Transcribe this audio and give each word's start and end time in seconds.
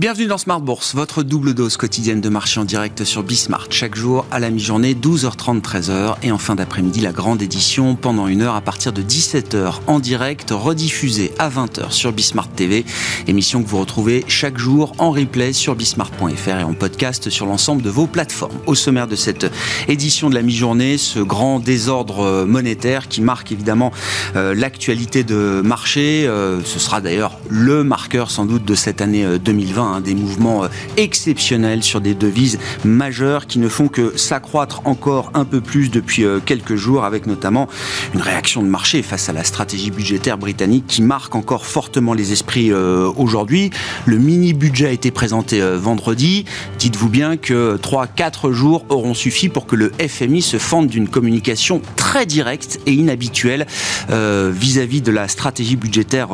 Bienvenue 0.00 0.28
dans 0.28 0.38
Smart 0.38 0.62
Bourse, 0.62 0.94
votre 0.94 1.22
double 1.22 1.52
dose 1.52 1.76
quotidienne 1.76 2.22
de 2.22 2.30
marché 2.30 2.58
en 2.58 2.64
direct 2.64 3.04
sur 3.04 3.22
Bismart. 3.22 3.66
Chaque 3.68 3.94
jour 3.94 4.24
à 4.30 4.40
la 4.40 4.48
mi-journée, 4.48 4.94
12h30, 4.94 5.60
13h. 5.60 6.14
Et 6.22 6.32
en 6.32 6.38
fin 6.38 6.54
d'après-midi, 6.54 7.00
la 7.00 7.12
grande 7.12 7.42
édition 7.42 7.96
pendant 7.96 8.26
une 8.26 8.40
heure 8.40 8.54
à 8.54 8.62
partir 8.62 8.94
de 8.94 9.02
17h 9.02 9.74
en 9.86 10.00
direct, 10.00 10.52
rediffusée 10.52 11.32
à 11.38 11.50
20h 11.50 11.90
sur 11.90 12.12
Bismart 12.12 12.48
TV. 12.48 12.86
Émission 13.26 13.62
que 13.62 13.68
vous 13.68 13.78
retrouvez 13.78 14.24
chaque 14.26 14.56
jour 14.56 14.94
en 14.96 15.10
replay 15.10 15.52
sur 15.52 15.74
bismart.fr 15.74 16.48
et 16.48 16.64
en 16.64 16.72
podcast 16.72 17.28
sur 17.28 17.44
l'ensemble 17.44 17.82
de 17.82 17.90
vos 17.90 18.06
plateformes. 18.06 18.56
Au 18.66 18.74
sommaire 18.74 19.06
de 19.06 19.16
cette 19.16 19.52
édition 19.86 20.30
de 20.30 20.34
la 20.34 20.40
mi-journée, 20.40 20.96
ce 20.96 21.18
grand 21.18 21.60
désordre 21.60 22.46
monétaire 22.46 23.06
qui 23.06 23.20
marque 23.20 23.52
évidemment 23.52 23.92
euh, 24.34 24.54
l'actualité 24.54 25.24
de 25.24 25.60
marché. 25.62 26.26
Euh, 26.26 26.62
ce 26.64 26.78
sera 26.78 27.02
d'ailleurs 27.02 27.38
le 27.50 27.84
marqueur 27.84 28.30
sans 28.30 28.46
doute 28.46 28.64
de 28.64 28.74
cette 28.74 29.02
année 29.02 29.26
2020 29.38 29.88
euh, 29.88 29.89
Hein, 29.90 30.00
des 30.00 30.14
mouvements 30.14 30.64
euh, 30.64 30.68
exceptionnels 30.96 31.82
sur 31.82 32.00
des 32.00 32.14
devises 32.14 32.58
majeures 32.84 33.46
qui 33.46 33.58
ne 33.58 33.68
font 33.68 33.88
que 33.88 34.16
s'accroître 34.16 34.82
encore 34.84 35.30
un 35.34 35.44
peu 35.44 35.60
plus 35.60 35.90
depuis 35.90 36.24
euh, 36.24 36.38
quelques 36.44 36.76
jours, 36.76 37.04
avec 37.04 37.26
notamment 37.26 37.68
une 38.14 38.20
réaction 38.20 38.62
de 38.62 38.68
marché 38.68 39.02
face 39.02 39.28
à 39.28 39.32
la 39.32 39.42
stratégie 39.42 39.90
budgétaire 39.90 40.38
britannique 40.38 40.84
qui 40.86 41.02
marque 41.02 41.34
encore 41.34 41.66
fortement 41.66 42.14
les 42.14 42.32
esprits 42.32 42.70
euh, 42.72 43.10
aujourd'hui. 43.16 43.70
Le 44.06 44.18
mini-budget 44.18 44.86
a 44.86 44.92
été 44.92 45.10
présenté 45.10 45.60
vendredi. 45.60 46.44
Dites-vous 46.78 47.08
bien 47.08 47.36
que 47.36 47.76
3-4 47.76 48.52
jours 48.52 48.84
auront 48.88 49.14
suffi 49.14 49.48
pour 49.48 49.66
que 49.66 49.76
le 49.76 49.92
FMI 49.98 50.42
se 50.42 50.58
fende 50.58 50.86
d'une 50.86 51.08
communication 51.08 51.82
très 51.96 52.26
directe 52.26 52.80
et 52.86 52.92
inhabituelle 52.92 53.66
vis-à-vis 54.08 55.02
de 55.02 55.10
la 55.10 55.28
stratégie 55.28 55.76
budgétaire 55.76 56.28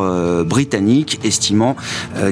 britannique, 0.44 1.20
estimant 1.24 1.76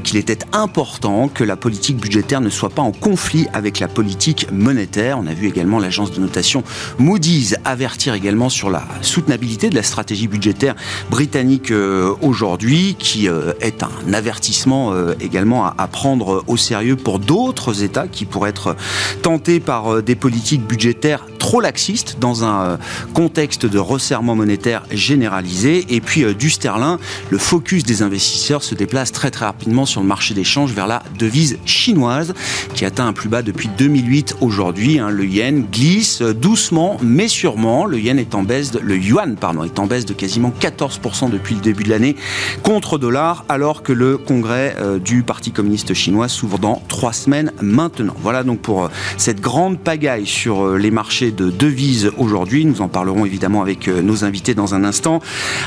qu'il 0.02 0.16
était 0.16 0.38
important 0.52 1.13
que 1.32 1.44
la 1.44 1.56
politique 1.56 1.96
budgétaire 1.96 2.40
ne 2.40 2.50
soit 2.50 2.70
pas 2.70 2.82
en 2.82 2.92
conflit 2.92 3.46
avec 3.52 3.78
la 3.80 3.88
politique 3.88 4.48
monétaire. 4.52 5.18
On 5.18 5.26
a 5.26 5.34
vu 5.34 5.46
également 5.46 5.78
l'agence 5.78 6.12
de 6.12 6.20
notation 6.20 6.64
Moody's 6.98 7.56
avertir 7.64 8.14
également 8.14 8.48
sur 8.48 8.70
la 8.70 8.82
soutenabilité 9.02 9.70
de 9.70 9.74
la 9.74 9.82
stratégie 9.82 10.28
budgétaire 10.28 10.74
britannique 11.10 11.70
euh, 11.70 12.14
aujourd'hui, 12.22 12.96
qui 12.98 13.28
euh, 13.28 13.52
est 13.60 13.82
un 13.82 14.12
avertissement 14.12 14.92
euh, 14.92 15.14
également 15.20 15.66
à, 15.66 15.86
prendre 15.86 16.42
au 16.46 16.56
sérieux 16.56 16.96
pour 16.96 17.18
d'autres 17.18 17.82
États 17.82 18.08
qui 18.08 18.24
pourraient 18.24 18.50
être 18.50 18.76
tentés 19.22 19.60
par 19.60 20.02
des 20.02 20.16
politiques 20.16 20.66
budgétaires 20.66 21.24
trop 21.38 21.60
laxistes 21.60 22.16
dans 22.20 22.44
un 22.44 22.78
contexte 23.12 23.66
de 23.66 23.78
resserrement 23.78 24.34
monétaire 24.34 24.82
généralisé. 24.90 25.84
Et 25.90 26.00
puis 26.00 26.24
du 26.34 26.50
sterling, 26.50 26.96
le 27.30 27.38
focus 27.38 27.84
des 27.84 28.02
investisseurs 28.02 28.62
se 28.62 28.74
déplace 28.74 29.12
très 29.12 29.30
très 29.30 29.44
rapidement 29.44 29.86
sur 29.86 30.00
le 30.00 30.06
marché 30.06 30.34
d'échange 30.34 30.72
vers 30.72 30.86
la 30.86 30.93
devise 31.18 31.58
chinoise 31.64 32.34
qui 32.74 32.84
atteint 32.84 33.06
un 33.06 33.12
plus 33.12 33.28
bas 33.28 33.42
depuis 33.42 33.68
2008 33.76 34.36
aujourd'hui. 34.40 34.98
Hein. 34.98 35.10
le 35.10 35.26
yen 35.26 35.64
glisse 35.70 36.22
doucement 36.22 36.98
mais 37.02 37.28
sûrement. 37.28 37.86
Le 37.86 37.98
yen 37.98 38.18
est 38.18 38.34
en 38.34 38.42
baisse, 38.42 38.72
le 38.74 38.96
yuan 38.96 39.36
pardon, 39.36 39.64
est 39.64 39.78
en 39.78 39.86
baisse 39.86 40.04
de 40.04 40.14
quasiment 40.14 40.52
14% 40.60 41.30
depuis 41.30 41.54
le 41.54 41.60
début 41.60 41.84
de 41.84 41.90
l'année 41.90 42.16
contre 42.62 42.98
dollar 42.98 43.44
alors 43.48 43.82
que 43.82 43.92
le 43.92 44.16
congrès 44.18 44.76
euh, 44.80 44.98
du 44.98 45.22
Parti 45.22 45.52
communiste 45.52 45.94
chinois 45.94 46.28
s'ouvre 46.28 46.58
dans 46.58 46.82
trois 46.88 47.12
semaines 47.12 47.52
maintenant. 47.60 48.14
Voilà 48.20 48.42
donc 48.42 48.60
pour 48.60 48.84
euh, 48.84 48.88
cette 49.16 49.40
grande 49.40 49.78
pagaille 49.78 50.26
sur 50.26 50.64
euh, 50.64 50.78
les 50.78 50.90
marchés 50.90 51.30
de 51.30 51.50
devises 51.50 52.10
aujourd'hui. 52.18 52.64
Nous 52.64 52.80
en 52.80 52.88
parlerons 52.88 53.24
évidemment 53.24 53.62
avec 53.62 53.88
nos 53.88 54.24
invités 54.24 54.54
dans 54.54 54.74
un 54.74 54.84
instant, 54.84 55.20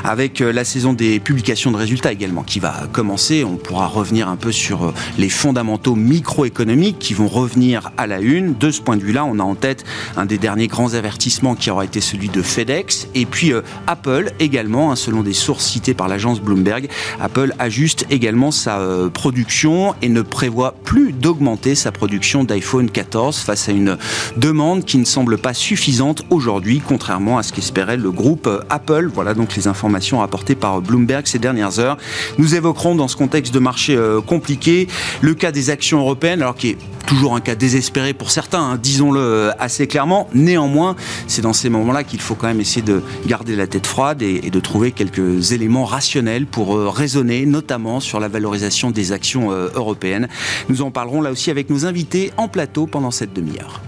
avec 0.03 0.39
la 0.39 0.63
saison 0.63 0.93
des 0.93 1.19
publications 1.19 1.71
de 1.71 1.77
résultats 1.77 2.11
également 2.11 2.43
qui 2.43 2.59
va 2.59 2.87
commencer. 2.91 3.43
On 3.43 3.55
pourra 3.55 3.87
revenir 3.87 4.27
un 4.27 4.35
peu 4.35 4.51
sur 4.51 4.93
les 5.17 5.29
fondamentaux 5.29 5.95
microéconomiques 5.95 6.99
qui 6.99 7.13
vont 7.13 7.27
revenir 7.27 7.91
à 7.97 8.07
la 8.07 8.19
une. 8.19 8.55
De 8.55 8.71
ce 8.71 8.81
point 8.81 8.97
de 8.97 9.03
vue-là, 9.03 9.25
on 9.25 9.39
a 9.39 9.43
en 9.43 9.55
tête 9.55 9.83
un 10.15 10.25
des 10.25 10.37
derniers 10.37 10.67
grands 10.67 10.93
avertissements 10.93 11.55
qui 11.55 11.69
aura 11.69 11.85
été 11.85 12.01
celui 12.01 12.29
de 12.29 12.41
FedEx 12.41 13.07
et 13.15 13.25
puis 13.25 13.53
euh, 13.53 13.61
Apple 13.87 14.31
également, 14.39 14.91
hein, 14.91 14.95
selon 14.95 15.21
des 15.21 15.33
sources 15.33 15.65
citées 15.65 15.93
par 15.93 16.07
l'agence 16.07 16.41
Bloomberg. 16.41 16.89
Apple 17.19 17.53
ajuste 17.59 18.05
également 18.09 18.51
sa 18.51 18.79
euh, 18.79 19.09
production 19.09 19.95
et 20.01 20.09
ne 20.09 20.21
prévoit 20.21 20.75
plus 20.83 21.11
d'augmenter 21.11 21.75
sa 21.75 21.91
production 21.91 22.43
d'iPhone 22.43 22.89
14 22.89 23.39
face 23.39 23.69
à 23.69 23.71
une 23.71 23.97
demande 24.37 24.85
qui 24.85 24.97
ne 24.97 25.05
semble 25.05 25.37
pas 25.37 25.53
suffisante 25.53 26.23
aujourd'hui, 26.29 26.81
contrairement 26.85 27.37
à 27.37 27.43
ce 27.43 27.53
qu'espérait 27.53 27.97
le 27.97 28.11
groupe 28.11 28.47
euh, 28.47 28.59
Apple. 28.69 29.09
Voilà 29.13 29.33
donc 29.33 29.55
les 29.55 29.67
informations 29.67 30.21
apportées 30.21 30.55
par 30.55 30.81
Bloomberg 30.81 31.25
ces 31.25 31.39
dernières 31.39 31.79
heures. 31.79 31.97
Nous 32.37 32.55
évoquerons 32.55 32.95
dans 32.95 33.07
ce 33.07 33.15
contexte 33.15 33.53
de 33.53 33.59
marché 33.59 33.97
compliqué 34.25 34.87
le 35.21 35.33
cas 35.33 35.51
des 35.51 35.69
actions 35.69 35.99
européennes, 35.99 36.41
alors 36.41 36.55
qui 36.55 36.69
est 36.69 36.77
toujours 37.07 37.35
un 37.35 37.41
cas 37.41 37.55
désespéré 37.55 38.13
pour 38.13 38.31
certains, 38.31 38.61
hein, 38.61 38.79
disons-le 38.81 39.19
euh, 39.19 39.51
assez 39.59 39.87
clairement. 39.87 40.29
Néanmoins, 40.33 40.95
c'est 41.27 41.41
dans 41.41 41.53
ces 41.53 41.69
moments-là 41.69 42.03
qu'il 42.03 42.19
faut 42.19 42.35
quand 42.35 42.47
même 42.47 42.59
essayer 42.59 42.81
de 42.81 43.01
garder 43.25 43.55
la 43.55 43.65
tête 43.65 43.87
froide 43.87 44.21
et, 44.21 44.49
de 44.49 44.59
trouver 44.59 44.91
quelques 44.91 45.51
éléments 45.51 45.85
rationnels 45.85 46.45
pour 46.45 46.75
euh, 46.75 46.89
raisonner, 46.89 47.45
notamment 47.45 47.99
sur 47.99 48.19
la 48.19 48.27
valorisation 48.27 48.91
des 48.91 49.11
actions 49.11 49.51
euh, 49.51 49.69
européennes. 49.73 50.27
Nous 50.69 50.81
en 50.81 50.91
parlerons 50.91 51.21
là 51.21 51.31
aussi 51.31 51.49
avec 51.49 51.69
nos 51.69 51.85
invités 51.85 52.31
en 52.37 52.47
plateau 52.47 52.87
pendant 52.87 53.11
cette 53.11 53.33
demi-heure. 53.33 53.81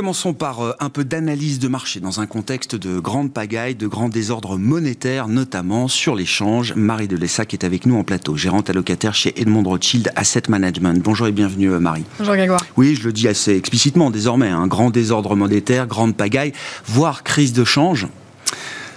Commençons 0.00 0.32
par 0.32 0.64
euh, 0.64 0.72
un 0.80 0.88
peu 0.88 1.04
d'analyse 1.04 1.58
de 1.58 1.68
marché 1.68 2.00
dans 2.00 2.20
un 2.20 2.26
contexte 2.26 2.74
de 2.74 2.98
grande 2.98 3.34
pagaille, 3.34 3.74
de 3.74 3.86
grand 3.86 4.08
désordre 4.08 4.56
monétaire, 4.56 5.28
notamment 5.28 5.88
sur 5.88 6.14
l'échange. 6.14 6.72
Marie 6.74 7.06
de 7.06 7.18
Lessac 7.18 7.52
est 7.52 7.64
avec 7.64 7.84
nous 7.84 7.96
en 7.98 8.02
plateau, 8.02 8.34
gérante 8.34 8.70
allocataire 8.70 9.12
chez 9.12 9.38
Edmond 9.38 9.64
Rothschild 9.64 10.10
Asset 10.16 10.44
Management. 10.48 11.02
Bonjour 11.04 11.26
et 11.26 11.32
bienvenue 11.32 11.70
euh, 11.70 11.80
Marie. 11.80 12.04
Bonjour 12.18 12.34
Grégoire. 12.34 12.64
Oui, 12.78 12.94
je 12.94 13.04
le 13.04 13.12
dis 13.12 13.28
assez 13.28 13.54
explicitement 13.54 14.10
désormais, 14.10 14.48
un 14.48 14.62
hein. 14.62 14.66
grand 14.68 14.88
désordre 14.88 15.36
monétaire, 15.36 15.86
grande 15.86 16.16
pagaille, 16.16 16.54
voire 16.86 17.22
crise 17.22 17.52
de 17.52 17.64
change. 17.64 18.08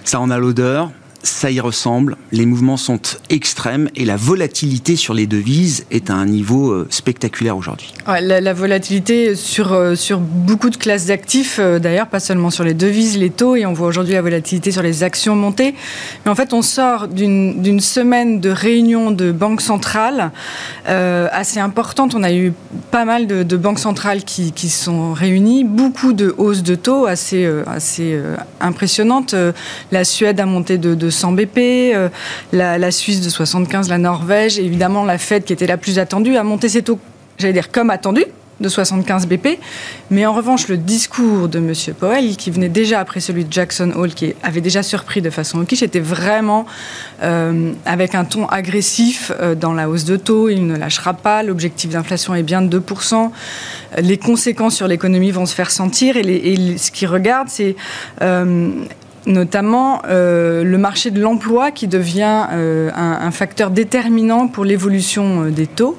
Ça 0.04 0.20
en 0.20 0.30
a 0.30 0.38
l'odeur, 0.38 0.90
ça 1.24 1.50
y 1.50 1.58
ressemble. 1.58 2.16
Les 2.32 2.46
mouvements 2.46 2.76
sont 2.76 3.00
extrêmes 3.30 3.88
et 3.96 4.04
la 4.04 4.16
volatilité 4.16 4.94
sur 4.96 5.14
les 5.14 5.26
devises 5.26 5.86
est 5.90 6.10
à 6.10 6.14
un 6.14 6.26
niveau 6.26 6.70
euh, 6.70 6.86
spectaculaire 6.90 7.56
aujourd'hui. 7.56 7.92
la, 8.06 8.52
volatilité 8.52 9.34
sur, 9.34 9.72
euh, 9.72 9.94
sur 9.94 10.20
beaucoup 10.20 10.70
de 10.70 10.76
classes 10.76 11.06
d'actifs, 11.06 11.58
euh, 11.58 11.78
d'ailleurs, 11.78 12.08
pas 12.08 12.20
seulement 12.20 12.50
sur 12.50 12.62
les 12.62 12.74
devises, 12.74 13.16
les 13.18 13.30
taux, 13.30 13.56
et 13.56 13.66
on 13.66 13.72
voit 13.72 13.88
aujourd'hui 13.88 14.14
la 14.14 14.22
volatilité 14.22 14.70
sur 14.70 14.82
les 14.82 15.02
actions 15.02 15.34
monter. 15.34 15.74
Mais 16.24 16.30
en 16.30 16.34
fait, 16.34 16.52
on 16.52 16.62
sort 16.62 17.08
d'une 17.08 17.80
semaine 17.80 18.40
de 18.40 18.50
réunions 18.50 19.10
de 19.10 19.32
banques 19.32 19.62
centrales 19.62 20.30
assez 20.86 21.58
importante. 21.58 22.14
On 22.14 22.22
a 22.22 22.32
eu 22.32 22.52
pas 22.90 23.04
mal 23.04 23.26
de, 23.26 23.56
banques 23.56 23.78
centrales 23.78 24.24
qui, 24.24 24.52
qui, 24.52 24.68
sont 24.68 25.12
réunies, 25.12 25.64
beaucoup 25.64 26.12
de 26.12 26.34
hausses 26.36 26.62
de 26.62 26.74
taux 26.74 27.06
assez, 27.06 27.48
assez 27.66 28.20
impressionnantes. 28.60 29.34
La 29.90 30.04
Suède 30.04 30.40
a 30.40 30.46
monté 30.46 30.78
de, 30.78 30.94
de 30.94 31.10
100 31.14 31.32
BP, 31.32 31.58
euh, 31.58 32.08
la, 32.52 32.90
Suisse 32.90 33.20
de 33.20 33.30
75, 33.30 33.88
la 33.88 33.98
Norvège, 33.98 34.58
évidemment 34.58 35.04
la 35.04 35.18
Fed 35.18 35.44
qui 35.44 35.52
était 35.52 35.66
la 35.66 35.76
plus 35.76 35.98
attendue, 35.98 36.36
a 36.36 36.44
monté 36.44 36.68
ses 36.68 36.82
taux, 36.82 36.98
j'allais 37.38 37.52
dire 37.52 37.70
comme 37.70 37.90
attendu, 37.90 38.24
de 38.60 38.68
75 38.68 39.26
BP. 39.26 39.58
Mais 40.10 40.26
en 40.26 40.32
revanche, 40.32 40.68
le 40.68 40.76
discours 40.76 41.48
de 41.48 41.58
M. 41.58 41.72
Powell, 41.98 42.36
qui 42.36 42.50
venait 42.50 42.68
déjà 42.68 43.00
après 43.00 43.20
celui 43.20 43.44
de 43.44 43.52
Jackson 43.52 43.92
Hole, 43.94 44.14
qui 44.14 44.34
avait 44.42 44.60
déjà 44.60 44.82
surpris 44.82 45.22
de 45.22 45.30
façon 45.30 45.60
hawkish, 45.60 45.82
était 45.82 46.00
vraiment 46.00 46.66
euh, 47.22 47.72
avec 47.84 48.14
un 48.14 48.24
ton 48.24 48.46
agressif 48.46 49.32
euh, 49.40 49.54
dans 49.54 49.72
la 49.72 49.88
hausse 49.88 50.04
de 50.04 50.16
taux. 50.16 50.48
Il 50.48 50.66
ne 50.66 50.76
lâchera 50.76 51.14
pas. 51.14 51.42
L'objectif 51.42 51.90
d'inflation 51.90 52.34
est 52.34 52.42
bien 52.42 52.62
de 52.62 52.78
2%. 52.78 53.30
Les 53.98 54.18
conséquences 54.18 54.76
sur 54.76 54.88
l'économie 54.88 55.30
vont 55.30 55.46
se 55.46 55.54
faire 55.54 55.70
sentir. 55.70 56.16
Et, 56.16 56.76
ce 56.78 56.90
qu'il 56.90 57.08
regarde, 57.08 57.48
c'est 57.48 57.76
notamment 59.26 60.02
euh, 60.06 60.64
le 60.64 60.78
marché 60.78 61.10
de 61.10 61.20
l'emploi 61.20 61.70
qui 61.70 61.88
devient 61.88 62.46
euh, 62.52 62.90
un, 62.94 63.30
facteur 63.30 63.70
déterminant 63.70 64.48
pour 64.48 64.64
l'évolution 64.64 65.44
euh, 65.44 65.50
des 65.50 65.66
taux. 65.66 65.98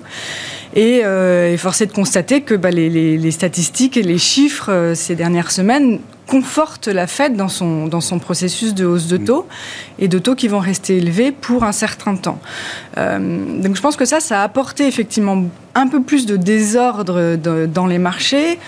Et, 0.76 1.06
euh, 1.06 1.58
force 1.58 1.82
de 1.82 1.92
constater 1.92 2.42
que 2.42 2.54
bah, 2.54 2.72
les, 2.72 3.32
statistiques 3.32 3.98
et 3.98 4.04
les 4.04 4.18
chiffres 4.18 4.92
ces 4.94 5.16
dernières 5.16 5.52
semaines 5.52 6.00
confortent 6.28 6.88
la 6.88 7.08
Fed 7.08 7.36
dans 7.36 7.50
son, 7.50 8.20
processus 8.20 8.74
de 8.74 8.86
hausse 8.86 9.08
de 9.08 9.18
taux 9.18 9.48
et 10.00 10.08
de 10.08 10.18
taux 10.18 10.36
qui 10.36 10.48
vont 10.48 10.60
rester 10.60 10.98
élevés 10.98 11.32
pour 11.32 11.64
un 11.64 11.72
certain 11.72 12.16
temps. 12.16 12.40
donc 12.96 13.76
je 13.76 13.82
pense 13.82 13.96
que 13.96 14.06
ça, 14.06 14.20
ça 14.20 14.42
a 14.42 14.44
apporté 14.44 14.88
effectivement 14.88 15.46
un 15.76 15.88
peu 15.88 16.02
plus 16.02 16.26
de 16.26 16.38
désordre 16.38 17.36
dans 17.68 17.88
les 17.88 18.00
marchés. 18.00 18.60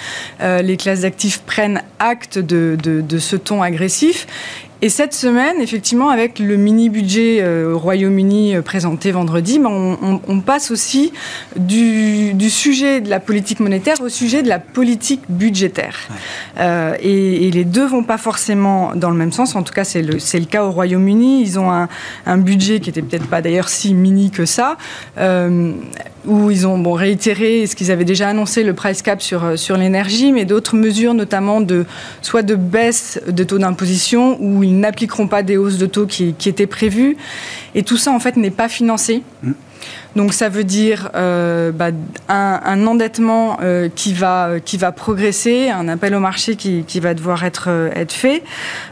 les 0.42 0.78
classes 0.78 1.02
d'actifs 1.02 1.40
prennent 1.40 1.82
acte 2.00 2.38
de, 2.38 3.20
ce 3.20 3.36
ton 3.36 3.62
agressif 3.62 4.28
Et 4.84 4.90
cette 4.90 5.14
semaine, 5.14 5.60
effectivement, 5.60 6.10
avec 6.10 6.38
le 6.38 6.56
mini-budget 6.56 7.40
euh, 7.42 7.74
au 7.74 7.80
Royaume-Uni 7.80 8.56
euh, 8.56 8.62
présenté 8.62 9.12
vendredi, 9.12 9.58
ben, 9.58 9.98
on, 10.28 10.40
passe 10.40 10.70
aussi 10.70 11.14
du, 11.56 12.50
sujet 12.50 13.02
de 13.02 13.10
la 13.10 13.20
politique 13.20 13.60
monétaire 13.60 14.00
au 14.02 14.10
sujet 14.10 14.44
de 14.44 14.48
la 14.48 14.60
politique 14.60 15.22
budgétaire. 15.30 15.98
Euh, 16.60 16.96
et, 17.02 17.50
les 17.50 17.66
deux 17.66 17.88
vont 17.88 18.04
pas 18.04 18.20
forcément 18.20 18.94
dans 18.94 19.10
le 19.10 19.16
même 19.16 19.32
sens. 19.32 19.56
En 19.56 19.64
tout 19.64 19.74
cas, 19.74 19.84
c'est 19.84 20.04
le, 20.04 20.14
le, 20.14 20.46
cas 20.46 20.64
au 20.64 20.70
Royaume-Uni. 20.70 21.42
Ils 21.42 21.58
ont 21.58 21.72
un, 21.72 21.88
un 22.28 22.38
budget 22.38 22.80
qui 22.80 22.92
était 22.92 23.02
peut-être 23.02 23.28
pas 23.28 23.42
d'ailleurs 23.42 23.70
si 23.70 23.96
mini 23.96 24.30
que 24.30 24.46
ça 24.46 24.78
où 26.28 26.52
ils 26.52 26.68
ont 26.68 26.78
bon, 26.78 26.94
réitéré 26.94 27.66
ce 27.66 27.76
qu'ils 27.76 27.92
avaient 27.92 28.06
déjà 28.06 28.30
annoncé, 28.30 28.64
le 28.64 28.74
price 28.74 29.02
cap 29.02 29.22
sur, 29.22 29.44
euh, 29.44 29.56
sur 29.56 29.78
l'énergie, 29.78 30.32
mais 30.32 30.46
d'autres 30.46 30.76
mesures, 30.76 31.14
notamment 31.14 31.62
de, 31.62 31.86
soit 32.22 32.44
de 32.44 32.56
baisse 32.56 33.20
de 33.28 33.44
taux 33.44 33.58
d'imposition, 33.58 34.38
où 34.42 34.64
ils 34.68 34.80
n'appliqueront 34.80 35.28
pas 35.28 35.44
des 35.44 35.58
hausses 35.58 35.78
de 35.78 35.86
taux 35.86 36.06
qui, 36.06 36.34
qui, 36.34 36.50
étaient 36.50 36.68
prévues. 36.68 37.18
Et 37.76 37.84
tout 37.84 37.98
ça, 37.98 38.12
en 38.12 38.20
fait, 38.20 38.38
n'est 38.38 38.52
pas 38.52 38.70
financé. 38.70 39.24
Mm. 39.44 39.52
Donc 40.16 40.34
ça 40.34 40.50
veut 40.50 40.64
dire 40.64 41.12
euh, 41.16 41.72
bah, 41.72 41.90
un, 42.28 42.88
endettement 42.88 43.60
euh, 43.62 43.90
qui, 43.94 44.14
va, 44.14 44.60
qui 44.64 44.78
va 44.78 44.92
progresser, 44.92 45.70
un 45.70 45.88
appel 45.88 46.16
au 46.16 46.20
marché 46.20 46.56
qui, 46.56 46.84
qui 46.88 47.00
va 47.00 47.14
devoir 47.14 47.44
être, 47.44 47.70
être 47.94 48.14
fait. 48.14 48.44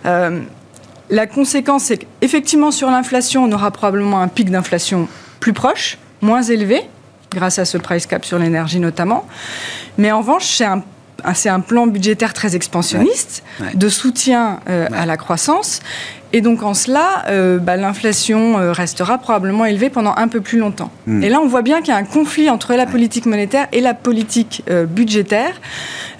la 0.03 1.27
conséquence, 1.27 1.85
c'est 1.85 1.97
qu'effectivement, 1.97 2.71
sur 2.71 2.89
l'inflation, 2.91 3.43
on 3.43 3.51
aura 3.51 3.71
probablement 3.71 4.21
un 4.21 4.27
pic 4.27 4.51
d'inflation 4.51 5.07
plus 5.39 5.53
proche, 5.53 5.97
moins 6.21 6.43
élevé, 6.43 6.81
grâce 7.31 7.59
à 7.59 7.65
ce 7.65 7.77
price 7.77 8.05
cap 8.05 8.25
sur 8.25 8.39
l'énergie 8.39 8.79
notamment. 8.79 9.27
Mais 9.97 10.11
en 10.11 10.19
revanche, 10.19 10.45
c'est 10.45 10.65
un 10.65 10.83
c'est 11.33 11.49
un 11.49 11.59
plan 11.59 11.87
budgétaire 11.87 12.33
très 12.33 12.55
expansionniste 12.55 13.43
de 13.73 13.89
soutien 13.89 14.59
euh, 14.69 14.87
à 14.91 15.05
la 15.05 15.17
croissance. 15.17 15.81
Et 16.35 16.41
donc 16.41 16.63
en 16.63 16.73
cela, 16.73 17.23
euh, 17.29 17.59
bah, 17.59 17.77
l'inflation 17.77 18.59
euh, 18.59 18.73
restera 18.73 19.17
probablement 19.19 19.63
élevée 19.63 19.89
pendant 19.89 20.13
un 20.17 20.27
peu 20.27 20.41
plus 20.41 20.59
longtemps. 20.59 20.91
Hmm. 21.07 21.23
Et 21.23 21.29
là, 21.29 21.39
on 21.39 21.47
voit 21.47 21.61
bien 21.61 21.79
qu'il 21.79 21.93
y 21.93 21.95
a 21.95 21.97
un 21.97 22.03
conflit 22.03 22.49
entre 22.49 22.73
la 22.73 22.85
politique 22.85 23.25
monétaire 23.25 23.67
et 23.71 23.79
la 23.79 23.93
politique 23.93 24.61
budgétaire. 24.89 25.53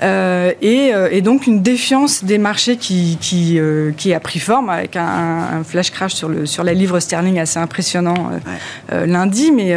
Euh, 0.02 0.52
euh, 0.64 1.10
et, 1.12 1.22
donc 1.22 1.48
une 1.48 1.62
défiance 1.62 2.24
des 2.24 2.38
marchés 2.38 2.78
qui, 2.78 3.18
qui, 3.20 3.60
qui 3.98 4.14
a 4.14 4.20
pris 4.22 4.40
forme 4.40 4.70
avec 4.70 4.96
un, 4.96 5.64
flash 5.66 5.92
crash 5.92 6.14
sur, 6.14 6.30
le, 6.30 6.46
sur 6.46 6.64
la 6.64 6.74
livre 6.74 7.00
sterling 7.00 7.40
assez 7.40 7.60
impressionnant 7.60 8.32
lundi, 8.92 9.52
mais 9.52 9.76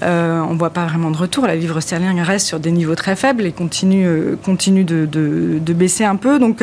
on 0.00 0.52
ne 0.52 0.58
voit 0.58 0.70
pas 0.70 0.86
vraiment 0.86 1.10
de 1.10 1.16
retour. 1.16 1.46
La 1.46 1.56
livre 1.56 1.80
sterling 1.80 2.20
reste 2.22 2.46
sur 2.46 2.60
des 2.60 2.70
niveaux 2.70 2.94
très 2.94 3.16
faibles 3.16 3.44
et 3.44 3.52
continue, 3.52 4.08
continue 4.44 4.84
de, 4.84 5.04
de, 5.06 5.72
baisser 5.74 6.04
un 6.04 6.16
peu. 6.16 6.38
Donc 6.38 6.62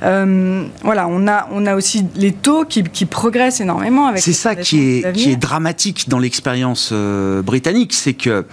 voilà, 0.00 1.06
on 1.08 1.28
a, 1.28 1.48
on 1.52 1.66
a 1.66 1.76
aussi 1.76 2.06
les 2.16 2.32
taux 2.40 2.64
qui, 2.64 2.82
qui 2.82 3.06
progressent 3.06 3.60
énormément. 3.60 4.06
avec 4.06 4.22
C'est 4.22 4.32
ça 4.32 4.56
qui 4.56 4.98
est, 4.98 5.12
qui 5.12 5.30
est 5.30 5.36
dramatique 5.36 6.08
dans 6.08 6.18
l'expérience 6.18 6.92
britannique, 6.92 7.92
c'est 7.92 8.14
que 8.14 8.46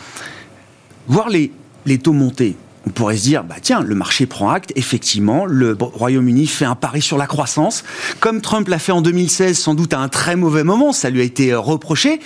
voir 1.08 1.30
les, 1.30 1.52
les 1.86 1.98
taux 1.98 2.14
monter, 2.14 2.56
on 2.88 2.90
pourrait 2.90 3.18
se 3.18 3.24
dire, 3.24 3.44
bah 3.44 3.56
tiens, 3.62 3.82
le 3.82 3.96
marché 3.96 4.26
prend 4.26 4.50
acte, 4.50 4.72
effectivement, 4.76 5.46
le 5.46 5.76
Royaume-Uni 5.80 6.48
fait 6.48 6.66
un 6.66 6.76
pari 6.76 7.02
sur 7.02 7.18
la 7.18 7.28
croissance, 7.28 7.84
comme 8.20 8.40
Trump 8.40 8.68
l'a 8.70 8.80
fait 8.80 8.94
en 8.94 9.02
2016, 9.02 9.58
sans 9.58 9.76
doute 9.76 9.94
à 9.94 10.00
un 10.00 10.08
très 10.08 10.38
mauvais 10.38 10.64
moment, 10.64 10.94
ça 10.94 11.10
lui 11.10 11.20
a 11.20 11.24
été 11.24 11.52
euh, 11.52 11.60
reproché 11.60 12.22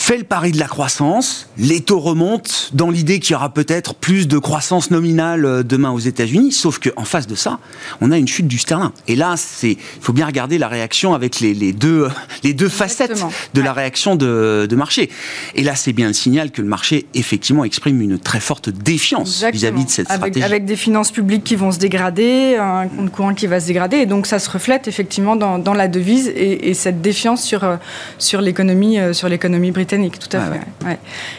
fait 0.00 0.16
le 0.16 0.24
pari 0.24 0.50
de 0.50 0.58
la 0.58 0.66
croissance, 0.66 1.46
les 1.58 1.82
taux 1.82 2.00
remontent 2.00 2.50
dans 2.72 2.90
l'idée 2.90 3.20
qu'il 3.20 3.32
y 3.32 3.36
aura 3.36 3.52
peut-être 3.52 3.94
plus 3.94 4.26
de 4.26 4.38
croissance 4.38 4.90
nominale 4.90 5.44
euh, 5.44 5.62
demain 5.62 5.90
aux 5.90 5.98
États-Unis, 5.98 6.52
sauf 6.52 6.78
qu'en 6.78 7.04
face 7.04 7.26
de 7.26 7.34
ça, 7.34 7.58
on 8.00 8.10
a 8.10 8.16
une 8.16 8.26
chute 8.26 8.48
du 8.48 8.58
sterling. 8.58 8.90
Et 9.08 9.14
là, 9.14 9.34
il 9.62 9.76
faut 10.00 10.14
bien 10.14 10.24
regarder 10.24 10.56
la 10.56 10.68
réaction 10.68 11.12
avec 11.12 11.40
les, 11.40 11.52
les 11.52 11.74
deux, 11.74 12.08
les 12.42 12.54
deux 12.54 12.68
facettes 12.68 13.24
de 13.54 13.60
la 13.60 13.72
réaction 13.72 14.16
de, 14.16 14.66
de, 14.68 14.76
marché. 14.76 15.10
Et 15.54 15.62
là, 15.62 15.74
c'est 15.74 15.92
bien 15.92 16.08
le 16.08 16.12
signal 16.12 16.50
que 16.50 16.62
le 16.62 16.68
marché, 16.68 17.06
effectivement, 17.14 17.64
exprime 17.64 18.00
une 18.00 18.18
très 18.18 18.40
forte 18.40 18.70
défiance 18.70 19.44
vis-à-vis 19.52 19.84
de 19.84 19.90
cette 19.90 20.06
stratégie. 20.06 20.44
Avec 20.44 20.64
des 20.64 20.76
finances 20.76 21.10
publiques 21.10 21.44
qui 21.44 21.56
vont 21.56 21.72
se 21.72 21.78
dégrader, 21.78 22.56
un 22.56 22.88
compte 22.88 23.10
courant 23.10 23.34
qui 23.34 23.46
va 23.46 23.60
se 23.60 23.66
dégrader, 23.66 23.98
et 23.98 24.06
donc 24.06 24.26
ça 24.26 24.38
se 24.38 24.50
reflète 24.50 24.88
effectivement 24.88 25.36
dans, 25.36 25.58
dans 25.58 25.74
la 25.74 25.88
devise 25.88 26.28
et, 26.28 26.70
et, 26.70 26.74
cette 26.74 27.02
défiance 27.02 27.42
sur, 27.42 27.64
euh, 27.64 27.76
sur 28.18 28.40
l'économie, 28.40 28.98
euh, 28.98 29.12
sur 29.12 29.28
l'économie 29.28 29.70
britannique. 29.70 30.18
Tout 30.18 30.36
à 30.36 30.40
fait. 30.40 30.98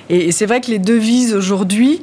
et 0.09 0.31
c'est 0.31 0.45
vrai 0.45 0.61
que 0.61 0.69
les 0.69 0.79
devises 0.79 1.33
aujourd'hui, 1.33 2.01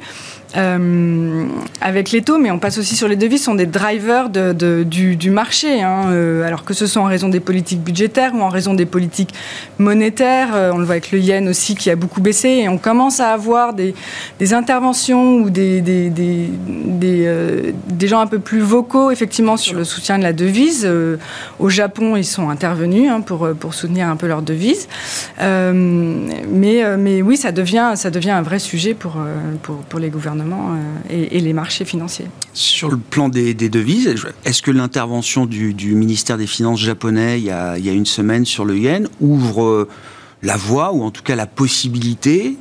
euh, 0.57 1.45
avec 1.79 2.11
les 2.11 2.23
taux, 2.23 2.39
mais 2.39 2.49
on 2.49 2.57
passe 2.57 2.79
aussi 2.79 2.95
sur 2.95 3.07
les 3.07 3.15
devises, 3.15 3.43
sont 3.43 3.55
des 3.55 3.67
drivers 3.67 4.29
du, 4.29 5.29
marché. 5.29 5.81
Hein. 5.81 6.05
Euh, 6.07 6.43
alors 6.43 6.63
que 6.63 6.73
ce 6.73 6.87
soit 6.87 7.01
en 7.01 7.05
raison 7.05 7.29
des 7.29 7.39
politiques 7.39 7.81
budgétaires 7.81 8.33
ou 8.33 8.41
en 8.41 8.49
raison 8.49 8.73
des 8.73 8.87
politiques 8.87 9.33
monétaires. 9.77 10.49
Euh, 10.55 10.71
on 10.73 10.79
le 10.79 10.85
voit 10.85 10.93
avec 10.93 11.11
le 11.11 11.19
yen 11.19 11.47
aussi 11.47 11.75
qui 11.75 11.89
a 11.91 11.95
beaucoup 11.95 12.21
baissé. 12.21 12.49
Et 12.49 12.69
on 12.69 12.77
commence 12.77 13.19
à 13.19 13.29
avoir 13.31 13.73
des, 13.73 13.93
interventions 14.53 15.37
ou 15.37 15.49
des, 15.49 15.83
gens 18.01 18.19
un 18.19 18.27
peu 18.27 18.39
plus 18.39 18.61
vocaux, 18.61 19.11
effectivement, 19.11 19.57
sur 19.57 19.75
le 19.75 19.83
soutien 19.83 20.17
de 20.17 20.23
la 20.23 20.33
devise. 20.33 20.89
au 21.59 21.69
Japon, 21.69 22.15
ils 22.15 22.25
sont 22.25 22.49
intervenus 22.49 23.11
hein, 23.11 23.21
pour, 23.21 23.73
soutenir 23.73 24.07
un 24.07 24.15
peu 24.15 24.27
leur 24.27 24.41
devise. 24.41 24.87
mais, 25.39 27.21
oui, 27.21 27.37
ça 27.37 27.51
devient, 27.51 27.93
un 28.29 28.41
vrai 28.41 28.57
sujet 28.57 28.95
pour 28.95 29.19
les 29.99 30.09
gouvernements. 30.09 30.38
Euh, 30.41 31.25
et, 31.31 31.39
les 31.39 31.53
marchés 31.53 31.85
financiers. 31.85 32.27
Sur 32.53 32.89
le 32.89 32.97
plan 32.97 33.29
des, 33.29 33.53
devises, 33.53 34.13
est-ce 34.45 34.61
que 34.61 34.71
l'intervention 34.71 35.45
du, 35.45 35.95
ministère 35.95 36.37
des 36.37 36.47
Finances 36.47 36.79
japonais 36.79 37.39
il 37.39 37.45
y, 37.45 37.51
a, 37.51 37.77
une 37.77 38.05
semaine 38.05 38.45
sur 38.45 38.65
le 38.65 38.77
yen 38.77 39.07
ouvre 39.19 39.63
euh, 39.63 39.87
la 40.43 40.57
voie, 40.57 40.93
ou 40.93 41.03
en 41.03 41.11
tout 41.11 41.23
cas 41.23 41.35
la 41.35 41.47
possibilité, 41.47 42.57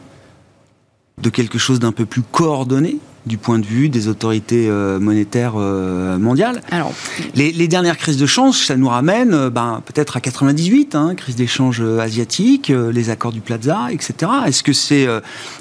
de 1.21 1.31
quelque 1.31 1.59
chose 1.59 1.81
d'un 1.81 1.93
peu 1.93 2.07
plus 2.07 2.23
coordonné? 2.23 2.99
Du 3.29 3.39
point 3.39 3.59
de 3.59 3.67
vue 3.67 3.89
des 3.89 4.09
autorités 4.09 4.67
euh, 4.69 4.99
monétaires 4.99 5.55
euh, 5.57 6.19
mondiales. 6.19 6.61
Alors, 6.73 6.93
les, 7.35 7.69
dernières 7.69 7.99
crises 7.99 8.17
de 8.17 8.27
change, 8.27 8.67
ça 8.67 8.77
nous 8.77 8.89
ramène 8.89 9.35
euh, 9.35 9.51
ben, 9.51 9.83
peut-être 9.85 10.17
à 10.17 10.21
98, 10.21 10.95
hein, 10.95 11.15
crise 11.15 11.37
d'échange 11.37 11.81
asiatique, 11.81 12.73
les 12.93 13.11
accords 13.11 13.33
du 13.33 13.41
Plaza, 13.41 13.89
etc. 13.93 14.31
Est-ce 14.47 14.63
que 14.63 14.73
c'est 14.73 15.07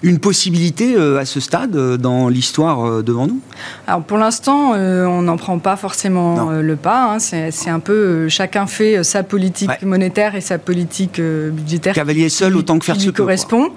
une 0.02 0.20
possibilité 0.20 0.96
à 0.96 1.26
ce 1.26 1.40
stade 1.40 1.76
dans 1.98 2.30
l'histoire 2.30 3.04
devant 3.04 3.28
nous? 3.28 3.42
Alors 3.86 4.02
pour 4.04 4.18
l'instant, 4.18 4.72
on 4.72 5.22
n'en 5.22 5.36
prend 5.36 5.60
pas 5.60 5.76
forcément 5.76 6.50
le 6.52 6.76
pas. 6.76 7.14
Hein. 7.14 7.20
C'est 7.20 7.70
un 7.70 7.80
peu 7.80 8.30
chacun 8.30 8.68
fait 8.68 9.04
sa 9.04 9.24
politique 9.24 9.82
monétaire 9.84 10.36
et 10.36 10.42
sa 10.42 10.58
politique 10.58 11.20
budgétaire. 11.20 11.94
Cavalier 11.94 12.30
seul 12.30 12.56
autant 12.56 12.80
que 12.80 12.86
faire 12.86 13.00
ce 13.00 13.10
correspond. 13.10 13.72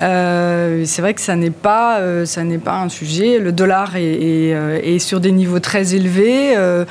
C'est 0.00 1.00
vrai 1.00 1.14
que 1.14 1.20
ça 1.20 1.36
n'est 1.36 1.50
pas, 1.50 2.00
ça 2.24 2.44
n'est 2.44 2.58
pas 2.58 2.76
un 2.80 2.88
sujet 2.88 3.38
le 3.38 3.52
dollar 3.52 3.92
euh, 3.96 4.80
est, 4.82 4.98
sur 4.98 5.20
des 5.20 5.32
niveaux 5.32 5.60
très 5.60 5.94
élevés. 5.94 6.56
Euh, 6.56 6.84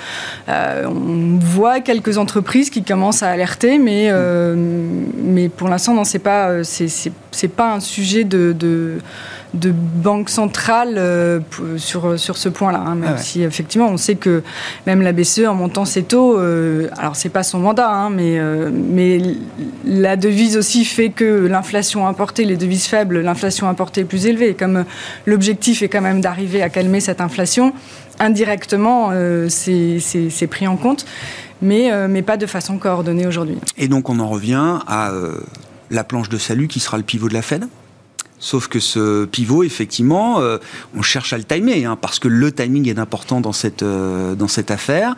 euh, 0.50 0.86
on 0.88 1.40
voit 1.40 1.80
quelques 1.80 2.18
entreprises 2.18 2.70
qui 2.70 2.84
commencent 2.84 3.24
à 3.24 3.30
alerter, 3.30 3.80
mais, 3.80 4.12
mais 5.18 5.50
pour 5.50 5.70
l'instant, 5.70 6.04
ce 6.04 6.14
n'est 6.14 6.24
pas, 6.24 6.64
c'est, 6.64 7.48
pas 7.56 7.74
un 7.74 7.80
sujet 7.80 8.24
de 8.24 9.00
banque 9.66 10.30
centrale 10.30 11.42
sur, 11.78 12.20
sur 12.20 12.38
ce 12.38 12.50
point-là. 12.50 12.84
Hein, 12.86 12.96
même 12.96 13.16
ah 13.16 13.18
si 13.18 13.44
effectivement 13.44 13.88
on 13.88 13.98
sait 13.98 14.16
que 14.16 14.44
même 14.86 15.02
la 15.02 15.12
BCE 15.12 15.46
en 15.48 15.56
montant 15.56 15.86
ses 15.86 16.04
taux, 16.04 16.38
euh, 16.40 16.90
alors 16.98 17.16
c'est 17.16 17.30
pas 17.30 17.44
son 17.44 17.60
mandat, 17.60 17.90
hein, 17.90 18.10
mais, 18.10 18.40
mais 18.72 19.22
la 19.86 20.16
devise 20.16 20.58
aussi 20.58 20.86
fait 20.86 21.10
que 21.10 21.48
l'inflation 21.48 22.08
importée, 22.08 22.46
les 22.46 22.58
devises 22.58 22.86
faibles, 22.86 23.22
l'inflation 23.22 23.68
importée 23.68 24.02
est 24.02 24.06
plus 24.06 24.26
élevée. 24.26 24.54
comme 24.54 24.86
l'objectif 25.26 25.82
est 25.82 25.90
quand 25.90 26.02
même 26.02 26.22
d'arriver 26.22 26.62
à 26.62 26.70
calmer 26.70 27.00
cette 27.00 27.22
inflation, 27.22 27.74
indirectement, 28.20 29.10
euh, 29.12 29.48
c'est 29.50 30.48
pris 30.50 30.68
en 30.68 30.78
compte, 30.78 31.06
mais, 31.62 31.92
euh, 31.92 32.08
mais 32.10 32.22
pas 32.22 32.38
de 32.38 32.46
façon 32.46 32.78
coordonnée 32.78 33.28
aujourd'hui. 33.28 33.58
Et 33.78 33.88
donc 33.88 34.10
on 34.10 34.20
en 34.20 34.28
revient 34.28 34.80
à 34.88 35.12
euh, 35.12 35.40
la 35.90 36.04
planche 36.04 36.30
de 36.30 36.38
salut 36.38 36.68
qui 36.68 36.80
sera 36.80 36.98
le 36.98 37.04
pivot 37.04 37.30
de 37.30 37.34
la 37.34 37.42
Fed? 37.42 37.68
Sauf 38.40 38.68
que 38.68 38.80
ce 38.80 39.26
pivot, 39.26 39.64
effectivement, 39.64 40.42
euh, 40.42 40.60
on 40.96 41.02
cherche 41.02 41.34
à 41.34 41.38
le 41.40 41.44
timer, 41.44 41.86
hein, 41.86 41.98
parce 42.00 42.20
que 42.20 42.28
le 42.28 42.52
timing 42.52 42.88
est 42.88 43.00
important 43.00 43.42
dans 43.42 43.52
cette, 43.52 43.82
euh, 43.82 44.36
dans 44.36 44.48
cette 44.48 44.70
affaire. 44.70 45.16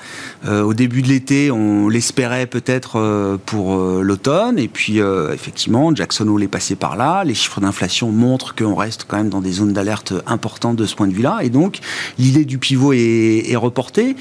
Euh, 0.48 0.62
au 0.62 0.74
début 0.74 1.02
de 1.02 1.10
l'été, 1.10 1.52
on 1.52 1.90
l'espérait 1.90 2.46
peut-être 2.46 3.38
pour 3.46 3.78
l'automne, 3.78 4.58
et 4.58 4.68
puis 4.68 5.00
effectivement, 5.34 5.94
Jackson 5.94 6.28
Hole 6.28 6.44
est 6.44 6.48
passé 6.48 6.76
par 6.76 6.96
là. 6.96 7.24
Les 7.24 7.34
chiffres 7.34 7.60
d'inflation 7.60 8.12
montrent 8.12 8.56
qu'on 8.56 8.76
reste 8.76 9.06
quand 9.08 9.18
même 9.18 9.30
dans 9.30 9.42
des 9.42 9.52
zones 9.52 9.74
d'alerte 9.74 10.14
importantes 10.26 10.78
de 10.78 10.86
ce 10.86 10.96
point 10.96 11.08
de 11.08 11.14
vue-là, 11.14 11.40
et 11.42 11.50
donc 11.50 11.80
l'idée 12.18 12.46
du 12.46 12.58
pivot 12.58 12.94
est, 12.94 13.56
reportée, 13.56 14.16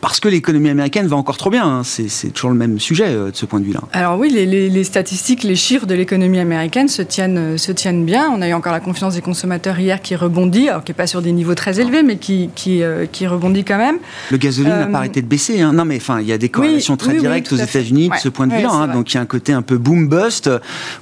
parce 0.00 0.18
que 0.18 0.28
l'économie 0.28 0.70
américaine 0.70 1.06
va 1.06 1.16
encore 1.16 1.36
trop 1.36 1.50
bien. 1.50 1.64
Hein. 1.64 1.82
C'est 1.84 2.30
toujours 2.32 2.50
le 2.50 2.56
même 2.56 2.80
sujet 2.80 3.12
de 3.12 3.30
ce 3.32 3.46
point 3.46 3.60
de 3.60 3.64
vue-là. 3.64 3.82
Alors 3.92 4.18
oui, 4.18 4.30
les, 4.30 4.84
statistiques, 4.84 5.44
les 5.44 5.56
chiffres 5.56 5.86
de 5.86 5.94
l'économie 5.94 6.40
américaine 6.40 6.88
se 6.88 7.02
tiennent, 7.02 7.56
se 7.56 7.70
tiennent 7.70 8.04
bien 8.04 8.39
a 8.42 8.48
eu 8.48 8.52
encore 8.52 8.72
la 8.72 8.80
confiance 8.80 9.14
des 9.14 9.20
consommateurs 9.20 9.78
hier 9.78 10.00
qui 10.02 10.16
rebondit, 10.16 10.68
alors 10.68 10.84
qui 10.84 10.90
n'est 10.90 10.96
pas 10.96 11.06
sur 11.06 11.22
des 11.22 11.32
niveaux 11.32 11.54
très 11.54 11.80
élevés, 11.80 12.02
mais 12.02 12.16
qui, 12.16 12.50
qui, 12.54 12.82
euh, 12.82 13.06
qui 13.10 13.26
rebondit 13.26 13.64
quand 13.64 13.78
même. 13.78 13.98
Le 14.30 14.36
gasoline 14.36 14.70
n'a 14.70 14.86
pas 14.86 14.98
arrêté 14.98 15.22
de 15.22 15.26
baisser. 15.26 15.60
Hein. 15.60 15.72
Non, 15.72 15.84
mais 15.84 15.96
enfin, 15.96 16.20
il 16.20 16.26
y 16.26 16.32
a 16.32 16.38
des 16.38 16.48
corrélations 16.48 16.96
très 16.96 17.14
directes 17.14 17.52
aux 17.52 17.56
États-Unis 17.56 18.08
de 18.10 18.16
ce 18.16 18.28
point 18.28 18.46
de 18.46 18.54
vue-là. 18.54 18.70
Hein. 18.70 18.88
Donc 18.88 19.12
il 19.12 19.14
y 19.14 19.18
a 19.18 19.20
un 19.20 19.26
côté 19.26 19.52
un 19.52 19.62
peu 19.62 19.78
boom-bust. 19.78 20.50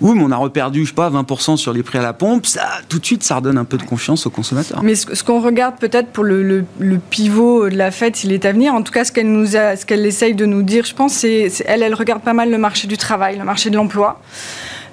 où 0.01 0.11
on 0.11 0.31
a 0.31 0.37
reperdu, 0.37 0.85
je 0.85 0.89
sais 0.89 0.95
pas, 0.95 1.11
20% 1.11 1.57
sur 1.57 1.73
les 1.73 1.83
prix 1.83 1.99
à 1.99 2.03
la 2.03 2.13
pompe. 2.13 2.47
Ça, 2.47 2.67
tout 2.89 2.99
de 2.99 3.07
suite, 3.07 3.23
ça 3.23 3.37
redonne 3.37 3.59
un 3.59 3.65
peu 3.65 3.77
de 3.77 3.83
confiance 3.83 4.27
aux 4.27 4.31
consommateurs. 4.31 4.83
Mais 4.83 4.95
ce, 4.95 5.23
qu'on 5.23 5.41
regarde 5.41 5.77
peut-être 5.79 6.09
pour 6.09 6.25
le, 6.25 6.43
le, 6.43 6.65
le, 6.79 6.99
pivot 6.99 7.69
de 7.69 7.77
la 7.77 7.91
fête, 7.91 8.25
il 8.25 8.33
est 8.33 8.45
à 8.45 8.53
venir. 8.53 8.75
En 8.75 8.83
tout 8.83 8.93
cas, 8.93 9.05
ce 9.05 9.13
qu'elle 9.13 9.31
nous 9.31 9.57
a, 9.57 9.77
ce 9.77 9.87
qu'elle 9.87 10.05
essaye 10.07 10.35
de 10.35 10.47
nous 10.47 10.63
dire, 10.63 10.85
je 10.85 10.95
pense, 10.95 11.13
c'est 11.13 11.51
elle, 11.67 11.83
elle 11.83 11.95
regarde 11.95 12.23
pas 12.23 12.33
mal 12.33 12.51
le 12.51 12.59
marché 12.59 12.89
du 12.89 12.97
travail, 12.97 13.39
le 13.39 13.45
marché 13.45 13.71
de 13.71 13.77
l'emploi. 13.77 14.21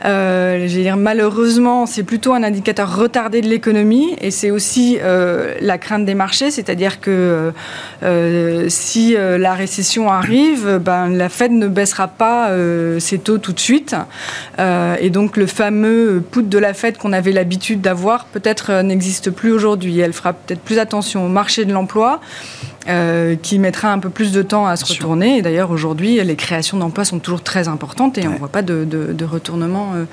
Euh, 0.06 0.96
malheureusement, 0.96 1.86
c'est 1.86 2.04
plutôt 2.04 2.34
un 2.34 2.44
indicateur 2.44 2.96
retardé 2.96 3.42
de 3.42 3.48
l'économie 3.48 4.16
et 4.22 4.32
c'est 4.32 4.52
aussi 4.52 4.98
euh, 5.02 5.56
la 5.62 5.78
crainte 5.78 6.06
des 6.06 6.14
marchés, 6.14 6.52
c'est-à-dire 6.52 7.02
que 7.02 7.52
euh, 8.04 8.66
si 8.70 9.16
la 9.16 9.54
récession 9.54 10.12
arrive, 10.12 10.80
ben, 10.82 11.10
la 11.10 11.30
Fed 11.30 11.52
ne 11.52 11.68
baissera 11.68 12.08
pas 12.08 12.52
ses 13.00 13.20
taux 13.20 13.38
tout 13.38 13.54
de 13.54 13.60
suite 13.60 13.96
et 14.60 15.10
donc 15.10 15.38
le 15.38 15.48
fameux 15.48 16.24
put 16.32 16.44
de 16.44 16.58
la 16.58 16.74
Fed 16.74 16.98
qu'on 16.98 17.14
avait 17.14 17.32
l'habitude 17.32 17.82
d'avoir 17.82 18.26
peut-être 18.26 18.82
n'existe 18.82 19.32
plus 19.32 19.52
aujourd'hui. 19.52 20.00
Elle 20.00 20.14
fera 20.14 20.34
peut-être 20.34 20.62
plus 20.62 20.80
attention 20.80 21.26
au 21.26 21.30
marché 21.30 21.66
de 21.66 21.74
l'emploi 21.74 22.22
euh, 22.88 23.36
qui 23.36 23.58
mettra 23.58 23.92
un 23.92 23.98
peu 23.98 24.12
plus 24.12 24.32
de 24.32 24.44
temps 24.44 24.68
à 24.68 24.76
se 24.76 24.86
retourner. 24.86 25.38
Et 25.38 25.42
d'ailleurs, 25.42 25.72
aujourd'hui, 25.72 26.24
les 26.24 26.36
créations 26.36 26.78
d'emplois 26.78 27.04
sont 27.04 27.18
toujours 27.18 27.42
très 27.42 27.68
importantes 27.68 28.20
et 28.20 28.28
on 28.28 28.34
ne 28.34 28.38
voit 28.38 28.48
pas 28.48 28.62
de, 28.62 28.86
de, 28.86 29.26
retournement 29.26 29.94
euh, 29.96 30.06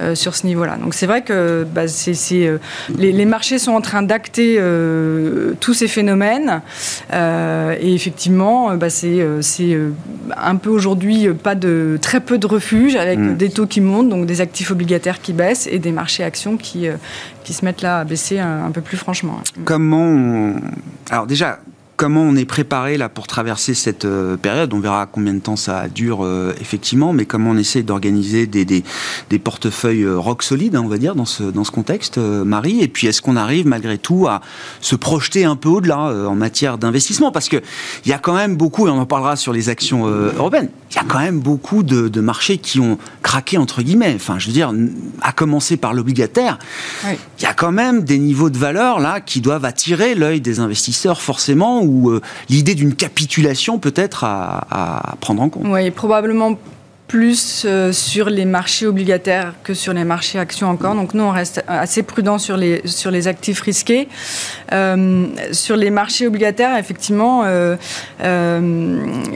euh, 0.00 0.14
sur 0.16 0.34
ce 0.34 0.44
niveau-là. 0.44 0.76
Donc 0.76 0.94
c'est 0.94 1.06
vrai 1.06 1.22
que 1.22 1.64
bah, 1.72 1.86
c'est, 1.86 2.14
les, 2.98 3.12
les, 3.12 3.24
marchés 3.26 3.60
sont 3.60 3.70
en 3.70 3.80
train 3.80 4.02
d'acter 4.02 4.60
tous 5.60 5.74
ces 5.74 5.86
phénomènes. 5.86 6.62
et 7.12 7.94
effectivement, 7.94 8.74
bah, 8.74 8.90
c'est, 8.90 9.24
c'est 9.40 9.78
un 10.36 10.56
peu 10.56 10.70
aujourd'hui 10.70 11.28
pas 11.28 11.54
de, 11.54 11.96
très 12.02 12.18
peu 12.18 12.38
de 12.38 12.46
refuge 12.48 12.96
avec 12.96 13.20
mm. 13.20 13.36
des 13.36 13.50
taux 13.50 13.66
qui 13.66 13.80
montent, 13.80 14.08
donc 14.08 14.26
des 14.26 14.40
actifs 14.40 14.72
obligataires 14.72 15.20
qui 15.20 15.32
baissent 15.32 15.68
et 15.70 15.78
des 15.78 15.92
marchés 15.92 16.24
actions 16.24 16.56
qui, 16.56 16.88
qui 17.44 17.52
se 17.52 17.64
mettent 17.64 17.82
là 17.82 18.00
à 18.00 18.04
baisser 18.04 18.40
un, 18.40 18.64
un 18.64 18.70
peu 18.72 18.80
plus 18.80 18.96
franchement. 18.96 19.40
Comment 19.64 20.02
on... 20.02 20.54
Alors 21.08 21.26
déjà, 21.28 21.60
comment 21.96 22.22
on 22.22 22.36
est 22.36 22.44
préparé 22.44 22.98
là 22.98 23.08
pour 23.08 23.26
traverser 23.26 23.74
cette 23.74 24.04
euh, 24.04 24.36
période 24.36 24.72
On 24.74 24.80
verra 24.80 25.06
combien 25.06 25.34
de 25.34 25.40
temps 25.40 25.56
ça 25.56 25.88
dure 25.88 26.24
euh, 26.24 26.54
effectivement, 26.60 27.12
mais 27.12 27.24
comment 27.24 27.50
on 27.50 27.56
essaie 27.56 27.82
d'organiser 27.82 28.46
des, 28.46 28.64
des, 28.64 28.84
des, 29.30 29.38
portefeuilles 29.38 30.02
euh, 30.02 30.18
rock 30.18 30.42
solides, 30.42 30.76
hein, 30.76 30.82
on 30.84 30.88
va 30.88 30.98
dire, 30.98 31.14
dans 31.14 31.24
ce, 31.24 31.42
dans 31.42 31.64
ce 31.64 31.70
contexte, 31.70 32.18
Marie. 32.18 32.82
Et 32.82 32.88
puis 32.88 33.06
est-ce 33.06 33.22
qu'on 33.22 33.36
arrive 33.36 33.66
malgré 33.66 33.98
tout 33.98 34.26
à 34.28 34.40
se 34.80 34.94
projeter 34.94 35.44
un 35.44 35.56
peu 35.56 35.68
au-delà 35.68 35.98
en 36.28 36.34
matière 36.34 36.78
d'investissement? 36.78 37.32
Parce 37.32 37.48
que 37.48 37.56
il 38.04 38.10
y 38.10 38.12
a 38.12 38.18
quand 38.18 38.34
même 38.34 38.56
beaucoup, 38.56 38.86
et 38.86 38.90
on 38.90 38.98
en 38.98 39.06
parlera 39.06 39.36
sur 39.36 39.52
les 39.52 39.68
actions 39.68 40.06
européennes, 40.06 40.68
il 40.90 40.96
y 40.96 40.98
a 40.98 41.04
quand 41.04 41.18
même 41.18 41.40
beaucoup 41.40 41.82
de, 41.82 42.08
de, 42.08 42.20
marchés 42.20 42.58
qui 42.58 42.80
ont 42.80 42.98
craqué 43.22 43.58
entre 43.58 43.82
guillemets. 43.82 44.12
Enfin, 44.14 44.38
je 44.38 44.46
veux 44.46 44.52
dire, 44.52 44.72
à 45.22 45.32
commencer 45.32 45.76
par 45.76 45.94
l'obligataire, 45.94 46.58
il 47.04 47.42
y 47.42 47.46
a 47.46 47.54
quand 47.54 47.72
même 47.72 48.04
des 48.04 48.18
niveaux 48.18 48.50
de 48.50 48.58
valeur 48.58 49.00
là 49.00 49.20
qui 49.20 49.40
doivent 49.40 49.64
attirer 49.64 50.14
l'œil 50.14 50.40
des 50.40 50.60
investisseurs 50.60 51.20
forcément 51.20 51.85
ou 51.86 52.10
euh, 52.10 52.20
l'idée 52.48 52.74
d'une 52.74 52.94
capitulation 52.94 53.78
peut-être 53.78 54.24
à, 54.24 54.66
à, 54.70 55.16
prendre 55.16 55.42
en 55.42 55.48
compte. 55.48 55.64
Oui, 55.66 55.90
probablement 55.90 56.58
plus 57.08 57.64
euh, 57.64 57.92
sur 57.92 58.30
les 58.30 58.44
marchés 58.44 58.86
obligataires 58.86 59.54
que 59.62 59.74
sur 59.74 59.92
les 59.92 60.04
marchés 60.04 60.38
actions 60.38 60.68
encore. 60.68 60.94
Donc 60.94 61.14
nous, 61.14 61.22
on 61.22 61.30
reste 61.30 61.62
assez 61.68 62.02
prudent 62.02 62.38
sur 62.38 62.56
les, 62.56 62.82
sur 62.84 63.10
les 63.10 63.28
actifs 63.28 63.60
risqués. 63.60 64.08
Euh, 64.72 65.26
sur 65.52 65.76
les 65.76 65.90
marchés 65.90 66.26
obligataires, 66.26 66.76
effectivement, 66.76 67.44
euh, 67.44 67.76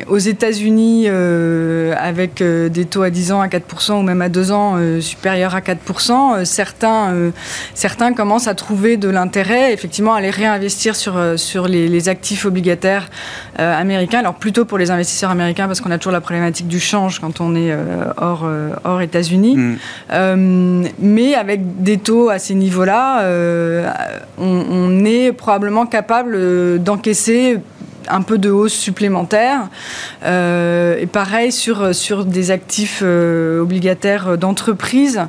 aux 0.09 0.19
États-Unis, 0.19 1.09
avec 1.09 2.43
des 2.43 2.85
taux 2.85 3.03
à 3.03 3.11
10 3.11 3.33
ans 3.33 3.41
à 3.41 3.47
4% 3.47 3.93
ou 3.93 4.03
même 4.03 4.23
à 4.23 4.29
2 4.29 4.53
ans 4.53 5.01
supérieurs 5.01 5.55
à 5.55 5.61
4%, 5.61 6.45
certains, 6.45 7.33
certains 7.75 8.13
commencent 8.13 8.49
à 8.49 8.55
trouver 8.55 8.97
de 8.97 9.09
l'intérêt, 9.09 9.73
effectivement, 9.73 10.15
à 10.15 10.21
les 10.21 10.31
réinvestir 10.31 10.97
sur, 10.97 11.19
sur 11.37 11.69
les, 11.69 11.89
les 11.89 12.09
actifs 12.09 12.45
obligataires 12.45 13.09
américains. 13.57 14.19
Alors 14.19 14.35
plutôt 14.35 14.65
pour 14.65 14.79
les 14.79 14.91
investisseurs 14.91 15.31
américains, 15.31 15.67
parce 15.67 15.81
qu'on 15.81 15.91
a 15.91 15.99
toujours 15.99 16.13
la 16.13 16.21
problématique 16.21 16.69
du 16.69 16.81
change 16.81 17.21
quand 17.21 17.41
on 17.41 17.55
est 17.55 17.60
euh, 17.71 18.05
hors, 18.17 18.43
euh, 18.45 18.71
hors 18.85 19.01
États-Unis. 19.01 19.57
Mm. 19.57 19.77
Euh, 20.13 20.85
mais 20.99 21.35
avec 21.35 21.83
des 21.83 21.99
taux 21.99 22.31
à 22.31 22.39
ces 22.39 22.55
niveaux-là, 22.55 23.25
on, 24.39 25.05
est 25.05 25.33
probablement 25.33 25.87
capable 25.87 26.83
d'encaisser 26.83 27.59
un 28.09 28.23
peu 28.23 28.39
de 28.39 28.51
hausse 28.51 28.73
supplémentaire. 28.73 29.69
et 30.25 31.07
pareil 31.07 31.53
sur, 31.53 31.95
sur 31.95 32.25
des 32.25 32.51
actifs 32.51 33.03
obligataires 33.03 34.37
d'entreprise. 34.37 35.21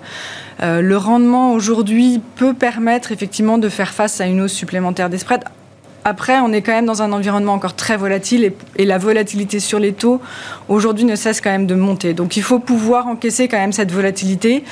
le 0.61 0.95
rendement 0.95 1.53
aujourd'hui 1.53 2.21
peut 2.35 2.53
permettre 2.53 3.11
effectivement 3.11 3.57
de 3.57 3.69
faire 3.69 3.93
face 3.93 4.19
à 4.21 4.25
une 4.25 4.41
hausse 4.41 4.53
supplémentaire 4.53 5.09
des 5.09 5.17
spreads 5.17 5.45
après, 6.03 6.39
on 6.39 6.51
est 6.51 6.62
quand 6.62 6.72
même 6.72 6.86
dans 6.86 7.01
un 7.01 7.12
environnement 7.12 7.53
encore 7.53 7.75
très 7.75 7.98
volatile 7.98 8.53
et, 8.77 8.86
la 8.86 8.98
volatilité 8.98 9.60
sur 9.60 9.79
les 9.79 9.93
taux, 9.93 10.20
aujourd'hui, 10.67 11.05
ne 11.05 11.15
cesse 11.15 11.41
quand 11.41 11.51
même 11.51 11.67
de 11.67 11.75
monter. 11.75 12.13
Donc 12.13 12.36
il 12.36 12.43
faut 12.43 12.60
pouvoir 12.60 13.08
encaisser 13.08 13.48
quand 13.48 13.58
même 13.58 13.72
cette 13.72 13.91
volatilité. 13.91 14.63